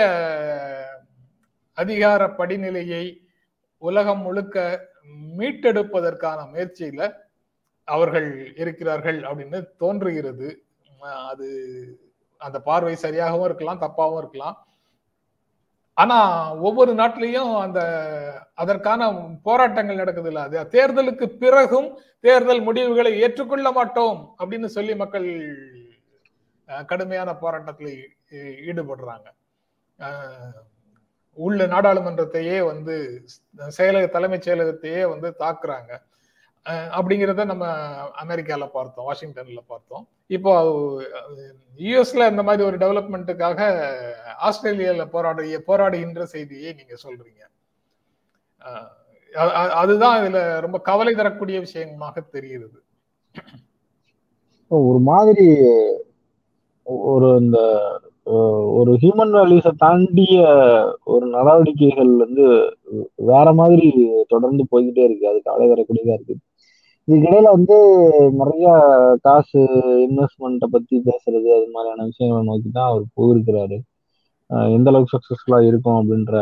[1.79, 3.05] அதிகார படிநிலையை
[3.79, 4.57] உலகம் முழுக்க
[5.39, 7.03] மீட்டெடுப்பதற்கான முயற்சியில
[7.89, 8.29] அவர்கள்
[8.63, 10.49] இருக்கிறார்கள் அப்படின்னு தோன்றுகிறது.
[11.31, 11.49] அது
[12.41, 14.57] அந்த பார்வை சரியாகவும் இருக்கலாம் தப்பாகவும் இருக்கலாம்.
[16.01, 16.17] ஆனா
[16.69, 17.81] ஒவ்வொரு நாட்டிலையும் அந்த
[18.55, 19.09] அதற்கான
[19.43, 21.89] போராட்டங்கள் நடக்குது இல்ல அது தேர்தலுக்கு பிறகும்
[22.21, 25.29] தேர்தல் முடிவுகளை ஏற்றுக்கொள்ள மாட்டோம் அப்படின்னு சொல்லி மக்கள்
[26.89, 27.95] கடுமையான போராட்டத்தில்
[28.69, 29.27] ஈடுபடுறாங்க.
[31.39, 32.95] உள்ள நாடாளுமன்றத்தையே வந்து
[33.79, 35.93] செயலக தலைமைச் செயலகத்தையே வந்து தாக்குறாங்க.
[36.97, 37.67] அப்படிங்கிறத நம்ம
[38.23, 40.05] அமெரிக்கால பார்த்தோம் வாஷிங்டன்ல பார்த்தோம்.
[40.37, 40.53] இப்போ
[41.87, 43.61] யுஎஸ்ல இந்த மாதிரி ஒரு டெவலப்மெண்ட்டுக்காக
[44.49, 47.43] ஆஸ்திரேலியால போராடிய போராடுகின்ற செய்தியை நீங்க சொல்றீங்க.
[49.81, 52.79] அதுதான் இதுல ரொம்ப கவலை தரக்கூடிய விஷயமாக தெரிகிறது.
[54.71, 55.49] ஒரு மாதிரி
[57.15, 57.59] ஒரு இந்த
[58.79, 60.41] ஒரு ஹியூமன் வேல்யூஸை தாண்டிய
[61.13, 62.45] ஒரு நடவடிக்கைகள் வந்து
[63.31, 63.89] வேற மாதிரி
[64.33, 65.31] தொடர்ந்து போய்கிட்டே இருக்கு.
[65.33, 66.37] அது கவலை வரக்கூடியதா இருக்கு
[67.11, 67.77] இதுக்கிடையில வந்து
[68.41, 68.67] நிறைய
[69.23, 69.61] காசு
[70.07, 73.77] இன்வெஸ்ட்மெண்ட்டை பத்தி பேசுறது அது மாதிரியான விஷயங்களை நோக்கி தான் அவர் போயிருக்கிறாரு.
[74.77, 76.35] எந்த அளவுக்கு சக்சஸ்ஃபுல்லா இருக்கும் அப்படின்ற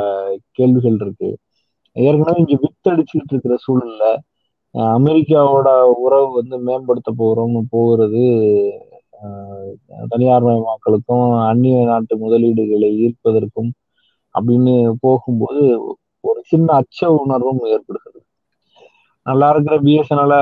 [0.59, 1.31] கேள்விகள் இருக்கு.
[1.97, 4.05] ஏற்கனவே இங்க வித்தடிச்சுட்டு இருக்கிற சூழல்ல
[4.97, 5.69] அமெரிக்காவோட
[6.05, 8.25] உறவு வந்து மேம்படுத்த போறோம்னு போகிறது
[10.13, 13.71] தனியார் மயமாக்கலுக்கும் அந்நிய நாட்டு முதலீடுகளை ஈர்ப்பதற்கும்
[14.35, 15.63] அப்படின்னு போகும்போது
[16.25, 18.21] ஒரு சின்ன அச்ச உணர்வும் ஏற்படுகிறது.
[19.29, 20.35] நல்லா இருக்கிற பிஎஸ்என்எல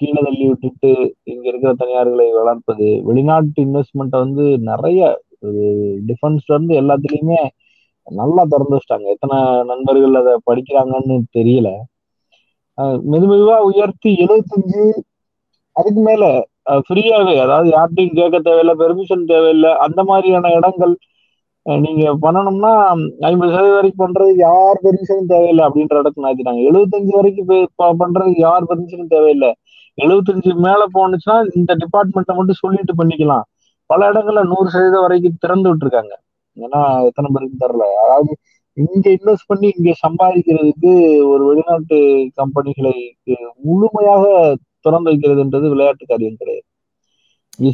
[0.00, 0.90] கீழே தள்ளி விட்டுட்டு
[1.32, 5.00] இங்க இருக்கிற தனியார்களை வளர்ப்பது வெளிநாட்டு இன்வெஸ்ட்மெண்ட்டை வந்து நிறைய
[6.08, 7.40] டிஃபென்ஸ்ல இருந்து எல்லாத்துலயுமே
[8.06, 9.06] நல்லா திறந்து வச்சிட்டாங்க.
[9.14, 9.36] எத்தனை
[9.70, 11.68] நண்பர்கள் அதை படிக்கிறாங்கன்னு தெரியல.
[13.12, 14.84] மெது மெதுவா உயர்த்தி எழுபத்தஞ்சு
[15.76, 16.24] அதுக்கு மேல
[16.86, 20.94] ஃப்ரீயாவே அதாவது யார்கிட்டையும் கேட்க தேவையில்லை பெர்மிஷன் தேவையில்லை அந்த மாதிரியான இடங்கள்
[21.62, 22.84] நீங்க பண்ணணும்னா
[23.20, 26.60] ஐம்பது சதவீதம் வரைக்கும் பண்றது யார் பெர்மிஷனும் தேவையில்லை அப்படின்ற இடத்துக்கு மாத்திட்டாங்க.
[26.70, 29.54] எழுபத்தஞ்சு வரைக்கும் பே- பண்றது யார் பெர்மிஷனும் தேவையில்லை.
[30.02, 33.40] எழுபத்தஞ்சு மேல போனுச்சுன்னா இந்த டிபார்ட்மெண்ட்டை மட்டும் சொல்லிட்டு பண்ணிக்கலாம்.
[33.86, 36.12] பல இடங்கள்ல நூறு சதவீதம் வரைக்கும் திறந்து விட்டுருக்காங்க.
[36.60, 38.36] ஏன்னா எத்தனை பேருக்கு தரல அதாவது
[38.72, 41.96] இங்க இன்வெஸ்ட் பண்ணி இங்க சம்பாதிக்கிறதுக்கு ஒரு வெளிநாட்டு
[42.36, 42.92] கம்பெனிகளை
[43.62, 46.64] முழுமையாக திறந்து வைக்கிறதுன்றது விளையாட்டு காரியம் கிடையாது.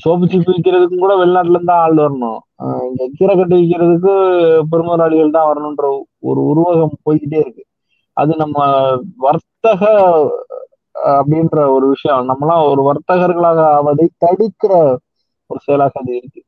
[0.05, 2.41] சோப்பு சீப்பு விற்கிறதுக்கும் கூட வெளிநாட்டுல இருந்து ஆள் வரணும்.
[2.89, 4.13] இங்க கீரை கட்டு விற்கிறதுக்கு
[4.73, 5.87] பெருமதாளிகள் தான் வரணுன்ற
[6.29, 7.65] ஒரு உருவகம் போய்கிட்டே இருக்கு.
[8.17, 8.59] அது நம்ம
[9.27, 9.83] வர்த்தக
[11.19, 12.23] அப்படின்ற ஒரு விஷயம்.
[12.31, 14.73] நம்மளாம் ஒரு வர்த்தகர்களாக ஆவதை தடுக்கிற
[15.51, 16.41] ஒரு செயலாக அது இருக்கு.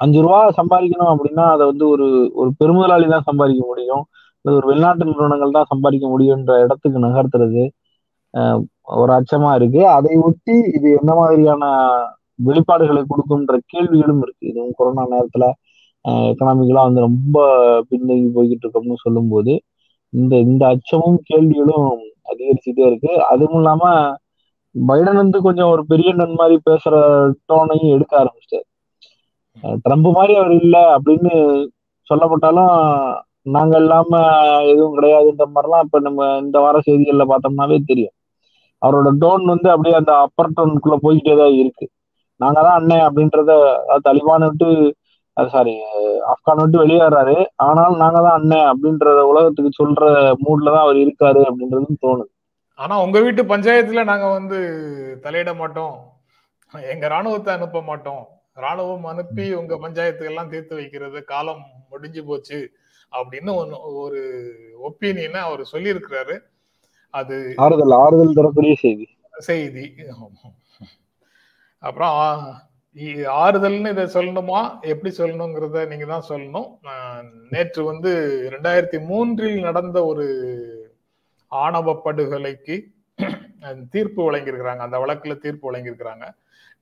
[0.00, 2.06] அஞ்சு ரூபா சம்பாதிக்கணும் அப்படின்னா அதை வந்து ஒரு
[2.40, 4.04] ஒரு பெருமுதலாளி தான் சம்பாதிக்க முடியும்.
[4.44, 7.64] ஒரு வெளிநாட்டு நிறுவனங்கள் தான் சம்பாதிக்க முடியுன்ற இடத்துக்கு நகர்த்துறது.
[8.88, 9.82] ஒரு அச்சமா இருக்கு.
[9.96, 11.64] அதை ஒட்டி இது என்ன மாதிரியான
[12.38, 14.44] வெளிப்பாடுகளை கொடுக்கும்ன்ற கேள்விகளும் இருக்கு.
[14.50, 15.46] இதுவும் கொரோனா நேரத்துல
[16.28, 17.36] எக்கனாமிக்கலா வந்து ரொம்ப
[17.90, 19.52] பின்தங்கி போய்கிட்டு இருக்கோம்னு சொல்லும்போது
[20.12, 21.90] இந்த இந்த அச்சமும் கேள்விகளும்
[22.30, 23.12] அதிகரிச்சுட்டே இருக்கு.
[23.30, 23.82] அதுவும் இல்லாம
[24.74, 26.94] பைடன் வந்து கொஞ்சம் ஒரு பெரிய நன் மாதிரி பேசுற
[27.48, 28.66] டோனையும் எடுக்க ஆரம்பிச்சிட்டாரு.
[29.84, 31.32] ட்ரம்ப் மாதிரி அவர் இல்லை அப்படின்னு
[32.10, 32.72] சொல்லப்பட்டாலும்
[33.46, 34.10] நாங்க இல்லாம
[34.66, 38.14] எதுவும் கிடையாதுன்ற மாதிரிலாம் இப்ப நம்ம இந்த வார செய்திகள்ல பார்த்தோம்னாவே தெரியும்.
[38.82, 41.86] அவரோட டோன் வந்து அப்படியே அந்த அப்பர் டோனுக்குள்ள போய்கிட்டே தான் இருக்கு.
[42.40, 43.50] நாங்க தான் அண்ணன் அப்படின்றத
[43.84, 44.68] அதாவது தலிபான் விட்டு
[45.36, 45.74] சாரி
[46.30, 47.36] ஆப்கான் விட்டு வெளியேறாரு.
[47.66, 50.02] ஆனாலும் நாங்க தான் அண்ணன் அப்படின்றத உலகத்துக்கு சொல்ற
[50.44, 52.30] மூட்ல தான் அவர் இருக்காரு அப்படின்றதும் தோணுது.
[52.78, 54.58] ஆனா உங்க வீட்டு பஞ்சாயத்துல நாங்க வந்து
[55.24, 55.96] தலையிட மாட்டோம்.
[56.94, 58.22] எங்க ராணுவத்தை அனுப்ப மாட்டோம்.
[58.64, 62.58] ராணுவம் அனுப்பி உங்க பஞ்சாயத்துக்கு எல்லாம் தீர்த்து வைக்கிறது காலம் முடிஞ்சு போச்சு
[63.12, 64.20] அப்படின்னு ஒன்று ஒரு
[64.88, 66.36] ஒப்பீனியனை அவர் சொல்லியிருக்கிறாரு.
[67.18, 69.06] அது ஆறுதல் ஆறுதல் தரக்கூடிய செய்தி.
[69.48, 69.84] செய்தி.
[71.88, 72.16] அப்புறம்
[73.42, 74.60] ஆறுதல்னு இதை சொல்லணுமா?
[74.90, 76.68] எப்படி சொல்லணுங்கிறத நீங்க தான் சொல்லணும்.
[77.54, 78.12] நேற்று வந்து
[78.54, 80.26] ரெண்டாயிரத்தி மூன்றில் நடந்த ஒரு
[81.62, 82.76] ஆணவ படுகொலைக்கு
[83.94, 84.82] தீர்ப்பு வழங்கியிருக்கிறாங்க.
[84.86, 86.26] அந்த வழக்குல தீர்ப்பு வழங்கியிருக்கிறாங்க.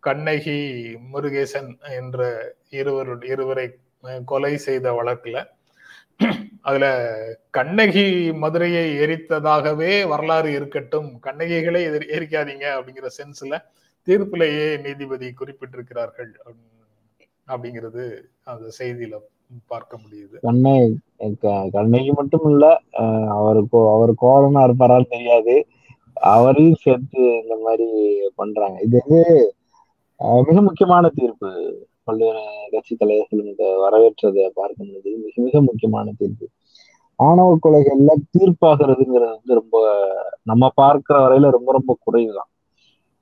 [0.06, 0.58] கண்ணகி
[1.12, 2.20] முருகேசன் என்ற
[2.80, 3.66] இருவர் இருவரை
[4.30, 5.38] கொலை செய்த வழக்குல
[6.60, 7.14] அதுல
[7.50, 11.18] கண்ணகி மதுரையை எரித்ததாகவே வரலாறு இருக்கட்டும்.
[11.18, 13.62] கண்ணகிகளை எதிர்- எரிக்காதீங்க அப்படிங்கிற சென்ஸ்ல
[14.06, 16.32] தீர்ப்பிலேயே நீதிபதி குறிப்பிட்டிருக்கிறார்கள்
[17.48, 19.18] அப்படிங்கிறது அந்த செய்தியில
[19.66, 20.36] பார்க்க முடியுது.
[20.40, 20.98] கண்ணை
[21.40, 22.80] க- கண்ணகி மட்டும் இல்ல
[23.28, 25.66] அவருக்கு அவர் கோரனா இருப்பாரான்னு தெரியாது.
[26.14, 28.80] அவரையும் சேர்த்து இந்த மாதிரி பண்றாங்க.
[28.80, 29.54] இது வந்து
[30.46, 31.88] மிக முக்கியமான தீர்ப்பு.
[32.10, 36.48] பல்வேறு கட்சி தலைவர்கள் இந்த வரவேற்றதை பார்க்க முடிஞ்சது மிக மிக முக்கியமான தீர்ப்பு
[37.14, 39.86] ஆணவ கொலைகள்ல தீர்ப்பாகிறதுங்கிறது வந்து ரொம்ப
[40.42, 42.50] நம்ம பார்க்கிற வரையில ரொம்ப ரொம்ப குறைவுதான்.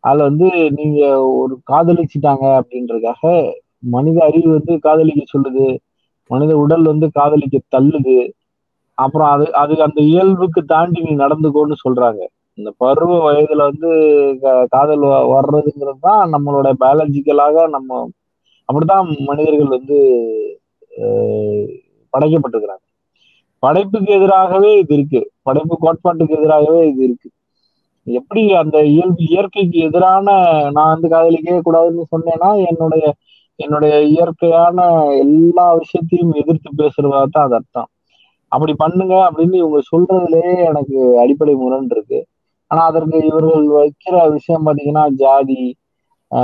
[0.00, 5.78] அதுல வந்து நீங்க ஒரு காதலிச்சுட்டாங்க அப்படின்றதுக்காக மனித அறிவு வந்து காதலிக்க சொல்லுது
[6.26, 8.30] மனித உடல் வந்து காதலிக்க தள்ளுது
[8.94, 12.26] அப்புறம் அது அது அந்த இயல்புக்கு தாண்டி நீ நடந்துக்கோன்னு சொல்றாங்க.
[12.54, 13.88] இந்த பருவ வயதுல வந்து
[14.42, 18.10] கா- காதல் வர்றதுங்கிறது தான் நம்மளோட பயாலஜிக்கலாக நம்ம
[18.68, 19.96] அப்படித்தான் மனிதர்கள் வந்து
[22.14, 22.84] படைக்கப்பட்டிருக்கிறாங்க.
[23.62, 25.20] படைப்புக்கு எதிராகவே இது இருக்கு.
[25.42, 27.28] படைப்பு கோட்பாட்டுக்கு எதிராகவே இது இருக்கு.
[28.06, 30.26] எப்படி அந்த இயல்பு இயற்கைக்கு எதிரான
[30.76, 33.04] நான் வந்து காதலிக்கவே கூடாதுன்னு சொன்னேன்னா என்னுடைய
[33.58, 34.80] என்னுடைய இயற்கையான
[35.22, 37.88] எல்லா விஷயத்தையும் எதிர்த்து பேசுறதா தான் அது அர்த்தம்.
[38.52, 42.20] அப்படி பண்ணுங்க அப்படின்னு இவங்க சொல்றதுலயே எனக்கு அடிப்படை முரண் இருக்கு
[42.70, 45.60] ஆனா அதற்கு இவர்கள் வைக்கிற விஷயம் பாத்தீங்கன்னா ஜாதி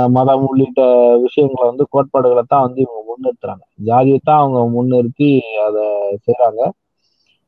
[0.09, 0.81] மதம் உள்ளிட்ட
[1.17, 3.63] விஷயங்களை வந்து கோட்பாடுகளை தான் வந்து இவங்க முன்னிறுத்துறாங்க.
[3.81, 5.29] ஜாதியை தான் அவங்க முன்னிறுத்தி
[5.65, 5.83] அதை
[6.25, 6.61] செய்யறாங்க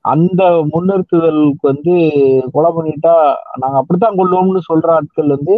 [0.06, 0.42] அந்த
[0.74, 1.94] முன்னிறுத்துதலுக்கு வந்து
[2.52, 3.14] கொலை பண்ணிட்டா
[3.58, 5.56] நாங்க அப்படித்தான் கொள்வோம்னு சொல்ற ஆட்கள் வந்து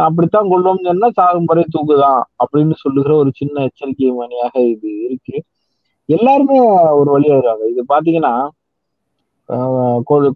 [0.00, 5.36] அப்படித்தான் கொள்வோம்னு சொன்னா சாகும் வரை தூக்குதான் அப்படின்னு சொல்லுகிற ஒரு சின்ன எச்சரிக்கை மணியாக இது இருக்கு.
[6.08, 6.58] எல்லாருமே
[6.98, 8.34] ஒரு வழியாகிறாங்க இது பாத்தீங்கன்னா
[9.48, 10.28] ஆஹ் கொலை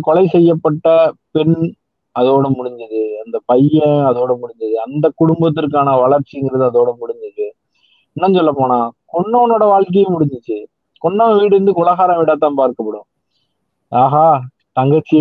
[0.00, 0.86] கொலை செய்யப்பட்ட
[1.30, 1.56] பெண்
[2.16, 3.08] அதோட முடிஞ்சது.
[3.24, 4.72] அந்த பையன் அதோட முடிஞ்சது.
[4.72, 7.50] அந்த குடும்பத்திற்கான வளர்ச்சிங்கிறது அதோட முடிஞ்சது.
[8.12, 10.64] இன்னும் சொல்ல போனா கொன்னவனோட வாழ்க்கையும் முடிஞ்சிச்சு.
[11.02, 13.24] கொன்னவன் வீடு இருந்து குலகார வீடாத்தான் பார்க்கப்படும்.
[13.88, 14.40] ஆஹா
[14.72, 15.18] தங்கச்சி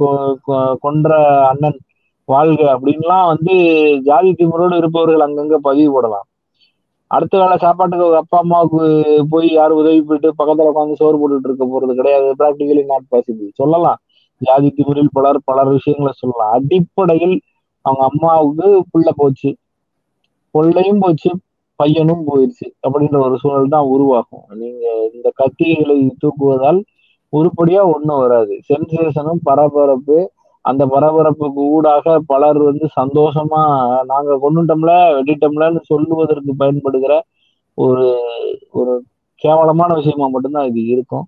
[0.00, 1.78] கொ- கொ- கொன்ற அண்ணன்
[2.24, 3.52] வாழ்க அப்படின்லாம் வந்து
[4.02, 6.24] ஜாதி திமுறோடு இருப்பவர்கள் அங்கங்க பதிவு போடலாம்.
[7.06, 11.94] அடுத்த வேளை சாப்பாட்டுக்கு அப்பா அம்மாவுக்கு போய் யார் உதவி போயிட்டு பக்கத்துல உட்காந்து சோறு போட்டுட்டு இருக்க போறது
[11.94, 12.34] கிடையாது.
[12.38, 13.98] ப்ராக்டிகலி நாட் பாசிபிள் சொல்லலாம்.
[14.40, 16.52] ஜாதி திமிரில் பலர் பலர் விஷயங்களை சொல்லலாம்.
[16.52, 17.36] அடிப்படையில்
[17.84, 19.50] அவங்க அம்மாவுக்கு புள்ள போச்சு.
[20.54, 21.30] பொள்ளையும் போச்சு
[21.80, 24.46] பையனும் போயிடுச்சு அப்படின்ற ஒரு சூழல் தான் உருவாகும்.
[24.54, 26.80] நீங்க இந்த கத்திரிகளை தூக்குவதால்
[27.32, 28.54] உருப்படியா ஒண்ணும் வராது.
[28.68, 30.18] சென்சேஷனும் பரபரப்பு
[30.64, 33.60] அந்த பரபரப்புக்கு ஊடாக பலர் வந்து சந்தோஷமா
[34.04, 37.14] நாங்க கொண்டுட்டோம்ல வெட்டிட்டோம்லன்னு சொல்லுவதற்கு பயன்படுகிற
[37.78, 38.06] ஒரு
[38.70, 38.92] ஒரு
[39.42, 41.26] கேவலமான விஷயமா மட்டும்தான் இது இருக்கும்.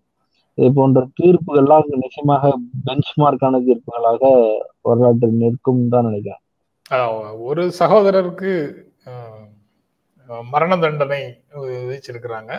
[0.61, 2.53] இது போன்ற தீர்ப்புகள்லாம் நிச்சயமாக
[2.87, 4.23] பெஞ்ச்மார்க்கான தீர்ப்புகளாக
[4.89, 6.43] வரலாற்றில் நிற்கும் தான் நினைக்கிறேன்.
[7.49, 8.53] ஒரு சகோதரருக்கு
[10.53, 11.21] மரண தண்டனை
[11.69, 12.53] விதிச்சிருக்கிறாங்க.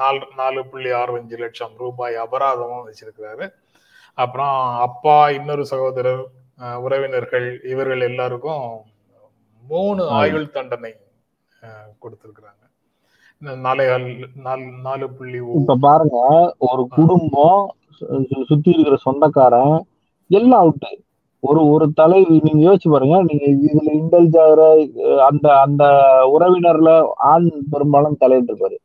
[0.00, 3.46] நாலு நாலு புள்ளி ஆறு அஞ்சு லட்சம் ரூபாய் அபராதமும் வச்சிருக்கிறாரு
[4.22, 6.22] அப்புறம் அப்பா இன்னொரு சகோதரர்
[6.84, 8.64] உறவினர்கள் இவர்கள் எல்லாருக்கும்
[9.64, 10.02] மூணு.
[10.20, 10.92] ஆயுள் தண்டனை
[12.02, 12.62] கொடுத்திருக்கிறாங்க.
[13.42, 13.84] நாலே
[15.18, 16.18] புள்ளி இப்ப பாருங்க
[16.68, 17.60] ஒரு குடும்பம்
[18.48, 19.76] சுத்தி இருக்கிற சொந்தக்காரன்
[20.30, 20.90] எல்லாம் அவுட்டு
[21.42, 24.62] ஒரு ஒரு தலை நீங்க யோசிச்சு பாருங்க நீங்க இதுல இண்டல்ஜ் ஆகிற
[25.26, 25.84] அந்த அந்த
[26.34, 26.90] உறவினர்ல
[27.32, 28.76] ஆண் பெரும்பாலும் தலையிட்டு இருப்பாரு.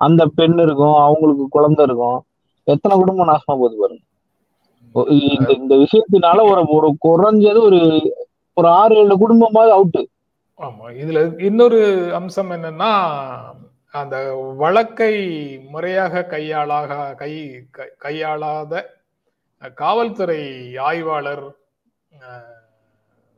[0.00, 2.18] அந்த பெண் இருக்கும் அவங்களுக்கு குழந்தை இருக்கும்.
[2.66, 4.02] எத்தனை குடும்பம் நாசமா போகுது பாருங்க.
[5.30, 7.80] இந்த இந்த விஷயத்தினால ஒரு ஒரு குறைஞ்சது ஒரு
[8.56, 10.02] ஒரு ஆறு ஏழு குடும்பமாவது அவுட்டு
[10.60, 11.78] ஆமா இதுல இன்னொரு
[12.18, 12.90] அம்சம் என்னன்னா
[13.94, 14.16] அந்த
[14.62, 15.14] வழக்கை
[15.72, 17.32] முறையாக கையாளாக கை
[18.04, 18.82] கையாளாத
[19.82, 20.42] காவல்துறை
[20.88, 21.44] ஆய்வாளர்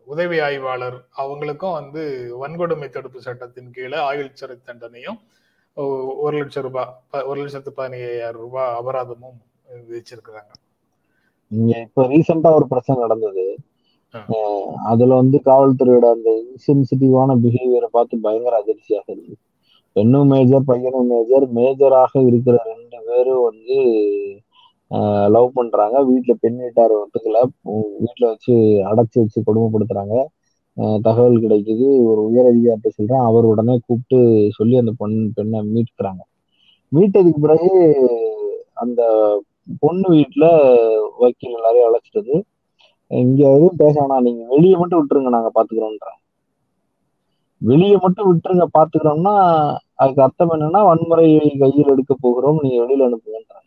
[0.07, 2.03] உதவி ஆய்வாளர் அவங்களுக்கும் வந்து
[2.42, 5.19] வன்கொடுமை தடுப்பு சட்டத்தின் கீழே ஆயுள் சிறை தண்டனையும்
[6.25, 9.38] ஒரு லட்சம் ரூபாய் ஒரு லட்சத்து பதினையாயிரம் ரூபாய் அபராதமும்
[9.88, 10.53] விதிச்சிருக்கிறாங்க.
[11.51, 13.45] இங்க இப்ப ரீசெண்டா ஒரு பிரச்சனை நடந்தது.
[14.92, 19.37] அதுல வந்து காவல்துறையோட அந்த இன்சென்சிட்டிவான பிஹேவியரை பார்த்து பயங்கர அதிர்ச்சியாக இருந்தது.
[19.96, 23.76] பெண்ணும் மேஜர் பையனும் மேஜர் மேஜராக இருக்கிற ரெண்டு பேரும் வந்து
[25.35, 25.96] லவ் பண்றாங்க.
[26.11, 27.38] வீட்டுல பெண் வீட்டார் ஒத்துக்கல.
[28.02, 28.54] வீட்டுல வச்சு
[28.90, 30.16] அடைச்சி வச்சு கொடுமைப்படுத்துறாங்க.
[31.06, 31.87] தகவல் கிடைக்குது.
[32.11, 33.24] ஒரு உயர் அதிகாரத்தை சொல்றேன்.
[33.28, 34.18] அவர் உடனே கூப்பிட்டு
[34.59, 36.22] சொல்லி அந்த பொண் பெண்ணை மீட்கிறாங்க
[36.92, 37.70] மீட்டதுக்கு பிறகு
[38.82, 39.00] அந்த
[39.82, 40.44] பொண்ணு வீட்டுல
[41.22, 42.37] வக்கீல் எல்லாரையும் அழைச்சிட்டு
[43.11, 44.24] இங்க எதுவும் பேச வேணாம்.
[44.26, 45.30] நீங்க வெளியே மட்டும் விட்டுருங்க.
[45.37, 46.11] நாங்க பாத்துக்கிறோம்ன்ற
[47.62, 48.64] வெளியே மட்டும் விட்டுருங்க.
[48.76, 49.35] பாத்துக்கிறோம்னா
[49.98, 53.66] அதுக்கு அர்த்தம் என்னன்னா வன்முறையை கையில் எடுக்க போகிறோம் நீங்க வெளியில அனுப்புங்கன்றாங்க.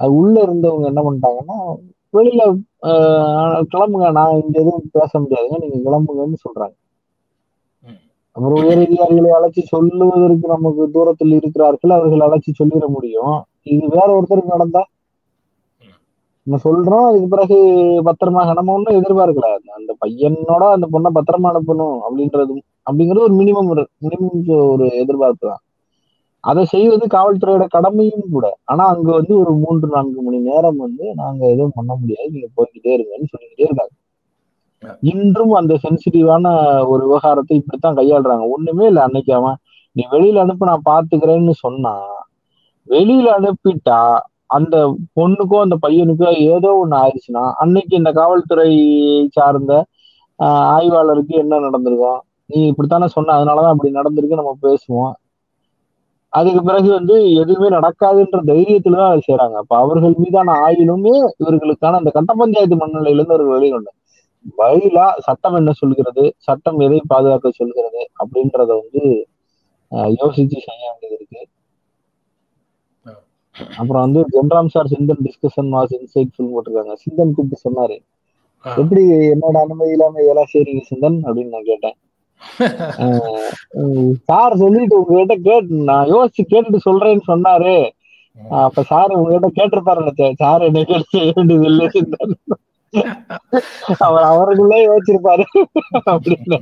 [0.00, 1.58] அது உள்ள இருந்தவங்க என்ன பண்ணிட்டாங்கன்னா
[2.14, 2.42] வெளியில
[2.82, 6.74] ஆஹ், கிளம்புங்க நான் இங்க எதுவும் பேச முடியாதுங்க நீங்க கிளம்புங்கன்னு சொல்றாங்க.
[8.36, 13.34] அப்புறம் உயர் அதிகாரிகளை அழைச்சி சொல்லுவதற்கு நமக்கு தூரத்தில் இருக்கிறார்கள் அவர்கள் அழைச்சி சொல்லிட முடியும்.
[13.66, 14.82] இது வேற ஒருத்தருக்கு நடந்தா
[16.46, 17.56] சொல்றோம் அதுக்கு பிறகு
[18.08, 22.54] பத்திரமா நம்ம ஒன்றும் எதிர்பார்க்கல அந்த பையனோட அந்த பொண்ணை பத்திரமா அனுப்பணும் அப்படின்றது
[22.86, 23.68] அப்படிங்கிறது ஒரு மினிமம்
[24.04, 24.40] மினிமம்
[24.72, 25.62] ஒரு எதிர்பார்ப்பு தான்.
[26.44, 28.46] அதை செய்வது காவல்துறையோட கடமையும் கூட.
[28.70, 32.28] ஆனா அங்க வந்து ஒரு மூன்று நான்கு மணி நேரம் வந்து நாங்க எதுவும் பண்ண முடியாது.
[32.34, 33.94] நீங்க போய்கிட்டே இருங்கன்னு சொல்லிக்கிட்டே இருக்காங்க.
[35.12, 36.46] இன்றும் அந்த சென்சிட்டிவான
[36.92, 38.44] ஒரு விவகாரத்தை இப்படித்தான் கையாளுறாங்க.
[38.54, 39.58] ஒண்ணுமே இல்லை அன்னைக்கு அவன்
[39.96, 41.94] நீ வெளியில அனுப்ப நான் பாத்துக்கிறேன்னு சொன்னா
[42.88, 43.98] வெளியில அனுப்பிட்டா
[44.52, 44.76] அந்த
[45.16, 48.68] பொண்ணுக்கோ அந்த பையனுக்கோ ஏதோ ஒண்ணு ஆயிடுச்சுன்னா அன்னைக்கு இந்த காவல்துறை
[49.36, 49.72] சார்ந்த
[50.68, 55.12] ஆய்வாளருக்கு என்ன நடந்திருக்கும் நீ இப்படித்தானே சொன்ன அதனாலதான் அப்படி நடந்திருக்கு நம்ம பேசுவோம்.
[56.32, 62.12] அதுக்கு பிறகு வந்து எதுவுமே நடக்காதுன்ற தைரியத்துல தான் அதை செய்யறாங்க அப்ப அவர்கள் மீதான ஆயுளுமே இவர்களுக்கான அந்த
[62.16, 63.92] கட்ட பஞ்சாயத்து மனநிலையில இருந்து அவர்கள் வெளிக்கொண்டு
[64.58, 69.02] பதிலா சட்டம் என்ன சொல்கிறது சட்டம் எதை பாதுகாக்க சொல்கிறது அப்படின்றத வந்து
[70.16, 71.40] யோசிச்சு செய்ய வேண்டியது இருக்கு.
[73.76, 76.94] அப்புறம் வந்து Jenram sir Chinthan discussion was insightful போட்டிருக்காங்க.
[77.04, 77.96] சிந்தன் கூப்பிட்டு சொன்னாரு.
[78.64, 81.96] எப்படி என்னோட அனுமதி இல்லாம இதெல்லாம் செய்றீங்க சிந்தன் அப்படின்னு நான் கேட்டேன்.
[84.28, 87.76] சார் சொல்லிட்டு உங்ககிட்ட கேட்டு நான் யோசிச்சு கேட்டுட்டு சொல்றேன்னு சொன்னாரு.
[88.66, 92.36] அப்ப சார் உங்ககிட்ட கேட்டிருப்பாரு சார் என்ன கேட்டு செய்ய வேண்டியது இல்லை சிந்தன்.
[93.98, 95.44] அவர் அவருக்குள்ளே யோசிச்சிருப்பாரு.
[96.10, 96.58] அப்படின்னு.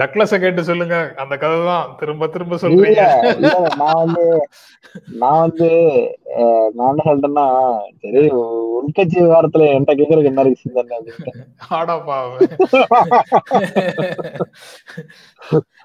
[0.00, 0.96] டக்ளஸ கேட்டு சொல்லுங்க.
[1.22, 3.02] அந்த கதை தான் திரும்ப திரும்ப சொல்றீங்க.
[3.80, 4.24] நான் வந்து
[5.18, 5.68] நான் வந்து
[6.76, 7.46] நான் என்ன சொல்றேன்னா
[8.02, 8.22] சரி
[8.78, 11.32] உள்கட்சி விவகாரத்துல என்கிட்ட கேக்குறதுக்கு என்ன இருக்கு சிந்தன் அப்படின்ட்டு
[11.70, 12.18] ஆடாப்பா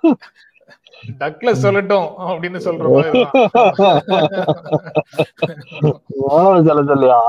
[1.11, 3.21] டக்ளஸ் சொல்லட்டும் அப்படின்னு சொல்ற மாதிரி
[6.27, 7.19] எவ்வளவு சொல்ல சொல்லியா?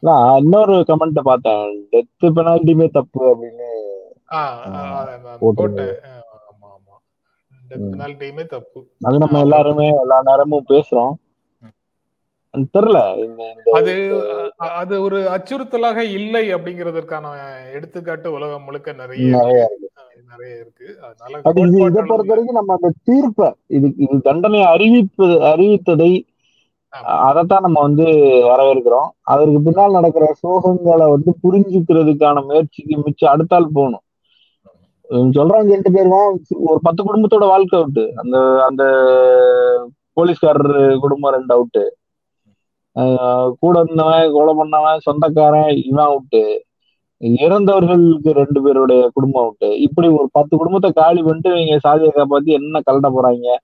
[0.00, 1.88] நான் இன்னொரு கமெண்ட் பார்த்தேன்.
[1.92, 3.68] டெத் பெனால்ட்டியுமே தப்பு அப்படின்னு
[4.30, 5.10] ஆமா
[6.74, 6.96] ஆமா.
[7.68, 8.80] டெத் பெனால்ட்டியுமே தப்பு.
[9.00, 11.12] அது நம்ம எல்லாருமே எல்லா நேரமும் பேசுறோம்.
[12.54, 12.98] தெரியல.
[13.78, 13.92] அது
[14.80, 17.30] அது ஒரு அச்சுறுத்தலாக இல்லை அப்படிங்கிறதுக்கான
[17.76, 19.30] எடுத்துக்காட்டு உலகம் முழுக்க நிறைய
[20.32, 20.86] நிறைய இருக்கு.
[21.06, 26.12] அதனால அது இது பொறுத்த வரைக்கும் நம்ம அந்த தீர்ப்பை இது இது தண்டனை அறிவிப்பு அறிவித்ததை.
[27.28, 28.06] அதைத்தான் நம்ம வந்து
[28.50, 29.10] வரவேற்கிறோம்.
[29.32, 34.04] அதற்கு பின்னால் நடக்கிற சோகங்களை வந்து புரிஞ்சுக்கிறதுக்கான முயற்சிக்கு மிச்சம் அடுத்தால் போகணும்.
[35.38, 36.28] சொல்றாங்க ரெண்டு பேரும்
[36.68, 38.36] ஒரு பத்து குடும்பத்தோட வாழ்க்கை அவுட்டு அந்த
[38.68, 38.84] அந்த
[40.18, 41.84] போலீஸ்காரர் குடும்பம் ரெண்டு அவுட்டு
[43.60, 46.42] கூட இருந்தவன் கொலை பண்ணவன் சொந்தக்காரன் இவன் அவுட்டு.
[47.20, 49.68] இறந்தவர்களுக்கு ரெண்டு பேருடைய குடும்பம் அவுட்டு.
[49.86, 53.56] இப்படி ஒரு பத்து குடும்பத்தை காலி பண்ணிட்டு இவங்க சாதியை காப்பாத்தி என்ன கலட்ட போறாங்க?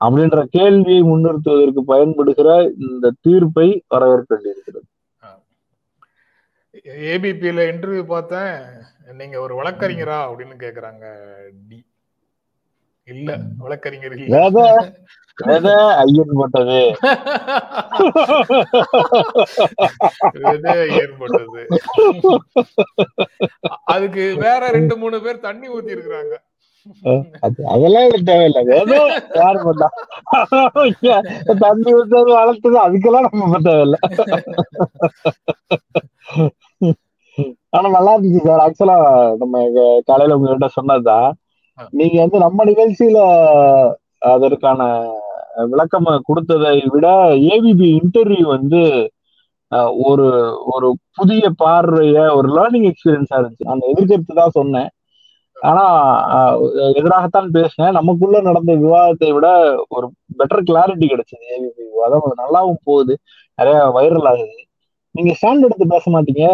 [0.00, 2.48] அப்படின்ற கேள்வியை முன்னிறுத்துவதற்கு பயன்படுகிற
[2.88, 4.86] இந்த தீர்ப்பை வரவேற்க வேண்டியிருக்கிறது.
[7.12, 8.54] ஏபிபியில இன்டர்வியூ பார்த்தேன்.
[9.18, 11.04] நீங்க ஒரு வழக்கறிஞரா அப்படின்னு கேக்குறாங்க
[11.68, 11.78] டி.
[13.08, 14.16] இல்ல வழக்கறிஞர்
[16.02, 16.78] ஐயன் போட்டது?
[21.00, 21.62] ஏற்பட்டது
[23.94, 26.34] அதுக்கு வேற ரெண்டு மூணு பேர் தண்ணி ஊத்தி இருக்கிறாங்க
[27.46, 28.62] அது அதெல்லாம் எனக்கு தேவையில்லை.
[29.40, 29.88] யார் பண்ணா
[31.64, 33.98] தண்ணி ஊத்தது வளர்த்தது அதுக்கெல்லாம் நம்ம தேவையில்லை.
[37.76, 38.62] ஆனா நல்லா இருந்துச்சு சார்.
[38.66, 38.98] ஆக்சுவலா
[39.42, 39.62] நம்ம
[40.08, 41.28] காலையில உங்ககிட்ட சொன்னதுதான்.
[41.98, 43.18] நீங்க வந்து நம்ம நிகழ்ச்சியில
[44.34, 44.80] அதற்கான
[45.72, 47.06] விளக்கம் கொடுத்ததை விட
[47.54, 48.82] ஏபிபி இன்டர்வியூ வந்து
[50.10, 50.26] ஒரு
[50.74, 53.68] ஒரு புதிய பார்வைய ஒரு லேர்னிங் எக்ஸ்பீரியன்ஸா இருந்துச்சு.
[53.70, 54.88] நான் எதிர்கருத்து தான் சொன்னேன்.
[55.56, 55.84] ஆனா
[56.98, 57.96] எதிராகத்தான் பேசினேன்.
[57.98, 59.48] நமக்குள்ள நடந்த விவாதத்தை விட
[59.96, 60.06] ஒரு
[60.40, 63.14] பெட்டர் கிளாரிட்டி கிடைச்சது ஏபிபி விவாதம் அது நல்லாவும் போகுது.
[63.58, 64.56] நிறைய வைரல் ஆகுது.
[65.14, 66.44] நீங்க ஸ்டாண்ட் எடுத்து பேச மாட்டீங்க.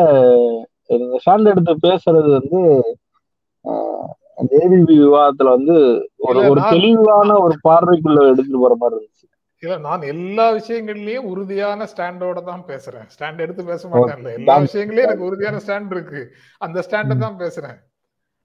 [1.01, 2.61] நீங்க ஸ்டாண்ட் எடுத்து பேசுறது வந்து
[4.39, 5.77] ஏபிபி விவாதத்துல வந்து
[6.19, 9.27] ஒரு ஒரு தெளிவான ஒரு பார்வைக்குள்ள எடுத்துட்டு போற மாதிரி இருந்துச்சு.
[9.63, 13.07] இல்ல நான் எல்லா விஷயங்கள்லயும் உறுதியான ஸ்டாண்டோட தான் பேசுறேன்.
[13.15, 14.57] ஸ்டாண்ட் எடுத்து பேச மாட்டேன்ல எல்லா.
[14.59, 16.23] விஷயங்களையும் எனக்கு உறுதியான ஸ்டாண்ட் இருக்கு.
[16.59, 17.79] அந்த ஸ்டாண்ட தான் பேசுறேன்.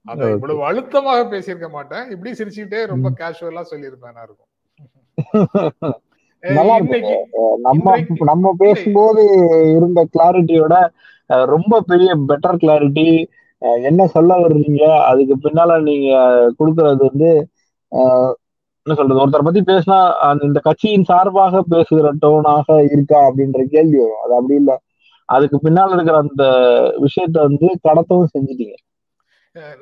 [0.06, 0.28] அதை.
[0.30, 2.10] இவ்வளவு அழுத்தமாக பேசியிருக்க மாட்டேன்.
[2.10, 4.48] இப்படி சிரிச்சுக்கிட்டே ரொம்ப கேஷுவலா சொல்லியிருப்பேன் இருக்கும்.
[7.58, 9.22] நம்ம நம்ம பேசும்போது
[9.76, 10.74] இருந்த கிளாரிட்டியோட
[11.44, 13.06] ரொம்ப பெரிய பெட்டர் கிளாரிட்டி
[13.62, 16.10] என்ன சொல்ல வர்றீங்க அதுக்கு பின்னால நீங்க
[16.58, 17.30] கொடுக்கறது வந்து
[18.86, 19.22] என்ன சொல்றது?
[19.22, 24.22] ஒருத்தரை பத்தி பேசினா அந்த இந்த கட்சியின் சார்பாக பேசுகிற டோனாக இருக்கா அப்படின்ற கேள்வி வரும்.
[24.24, 24.76] அது அப்படி இல்லை.
[25.28, 26.44] அதுக்கு பின்னால இருக்கிற அந்த
[27.04, 28.76] விஷயத்த வந்து கடத்தவும் செஞ்சுட்டீங்க.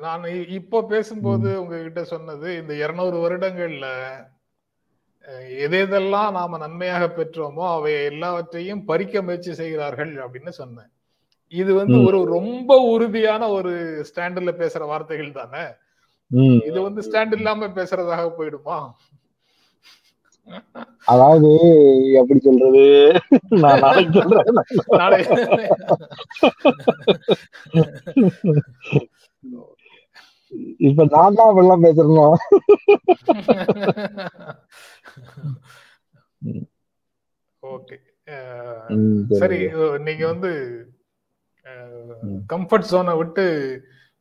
[0.03, 0.23] நான்
[0.59, 3.87] இப்போ பேசும்போது உங்ககிட்ட சொன்னது இந்த இருநூறு வருடங்கள்ல
[5.65, 10.89] எதெல்லாம் நாம நன்மையாக பெற்றோமோ அவை எல்லாவற்றையும் பறிக்க முயற்சி செய்கிறார்கள் அப்படின்னு சொன்னேன்.
[11.51, 11.97] இது வந்து.
[12.07, 13.71] ஒரு ரொம்ப உறுதியான ஒரு
[14.09, 15.63] ஸ்டாண்டுல பேசுற வார்த்தைகள் தானே?
[16.69, 18.79] இது வந்து ஸ்டாண்ட் இல்லாம பேசுறதாக போயிடுமா?
[21.05, 21.49] அதாவது
[22.19, 22.83] எப்படி சொல்றது?
[23.63, 25.73] நான் நாளைக்கு சொல்றேன்.
[30.87, 32.37] இப்ப நான் தான் வெள்ளம் பேசுறணும்
[37.63, 37.97] ஓகே.
[39.41, 39.59] சரி.
[40.07, 40.51] நீங்க வந்து.
[42.53, 43.45] கம்ஃபர்ட் ஜோனை விட்டு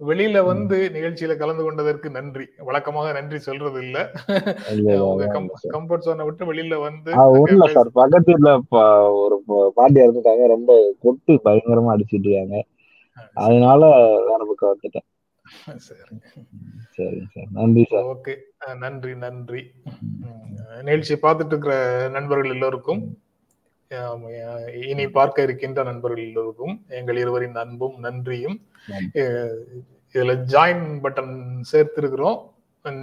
[0.06, 2.46] வெளியில வந்து நிகழ்ச்சியில கலந்து கொண்டதற்கு நன்றி.
[2.58, 4.10] வழக்கமாக நன்றி சொல்றது இல்ல.
[5.70, 7.12] கம்ஃபர்ட் ஜோனை விட்டு வெளியில வந்து
[7.50, 9.42] இல்ல சார் பக்கத்து வீட்டுல ப- ஒரு
[9.74, 10.46] பாட்டி இறந்துட்டாங்க.
[10.46, 12.64] ரொம்ப கொட்டு பயங்கரமா அடிச்சிட்டு இருக்காங்க.
[13.34, 13.86] அதனால
[14.26, 15.06] வேற பக்கம் வந்துட்டேன்.
[15.76, 16.00] சரி.
[16.96, 17.44] சரிங்க சார்.
[17.52, 18.34] நன்றி சார் ஓகே.
[18.78, 19.62] நன்றி நன்றி.
[20.76, 21.74] நிகழ்ச்சி பார்த்துட்டு இருக்கிற
[22.08, 23.18] நண்பர்கள் எல்லோருக்கும்
[23.90, 28.56] இனி பார்க்க இருக்கின்ற நண்பர்கள் எல்லோருக்கும் எங்கள் இருவரின் அன்பும் நன்றியும்.
[30.12, 31.34] இதுல ஜாயின் பட்டன்
[31.72, 32.40] சேர்த்திருக்கிறோம்.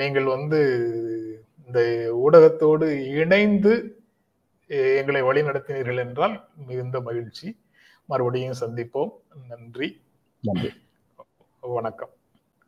[0.01, 0.59] நீங்கள் வந்து
[1.67, 1.79] இந்த
[2.25, 2.87] ஊடகத்தோடு
[3.21, 3.73] இணைந்து
[4.99, 6.35] எங்களை வழி நடத்தினீர்கள் என்றால்
[6.67, 7.47] மிகுந்த மகிழ்ச்சி.
[8.05, 9.11] மறுபடியும் சந்திப்போம்.
[9.49, 9.89] நன்றி.
[10.43, 10.71] நன்றி.
[11.59, 12.13] வணக்கம்.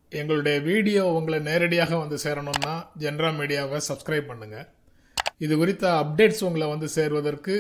[0.10, 4.58] எங்களுடைய வீடியோ உங்களை நேரடியாக வந்து சேரணும்னா ஜென்ரா மீடியாவை சப்ஸ்கிரைப் பண்ணுங்க.
[5.46, 7.56] இது குறித்த அப்டேட்ஸ் உங்களை வந்து சேர்வதற்கு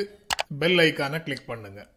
[0.52, 1.90] பெல் ஐக்கானை கிளிக் பண்ணுங்கள்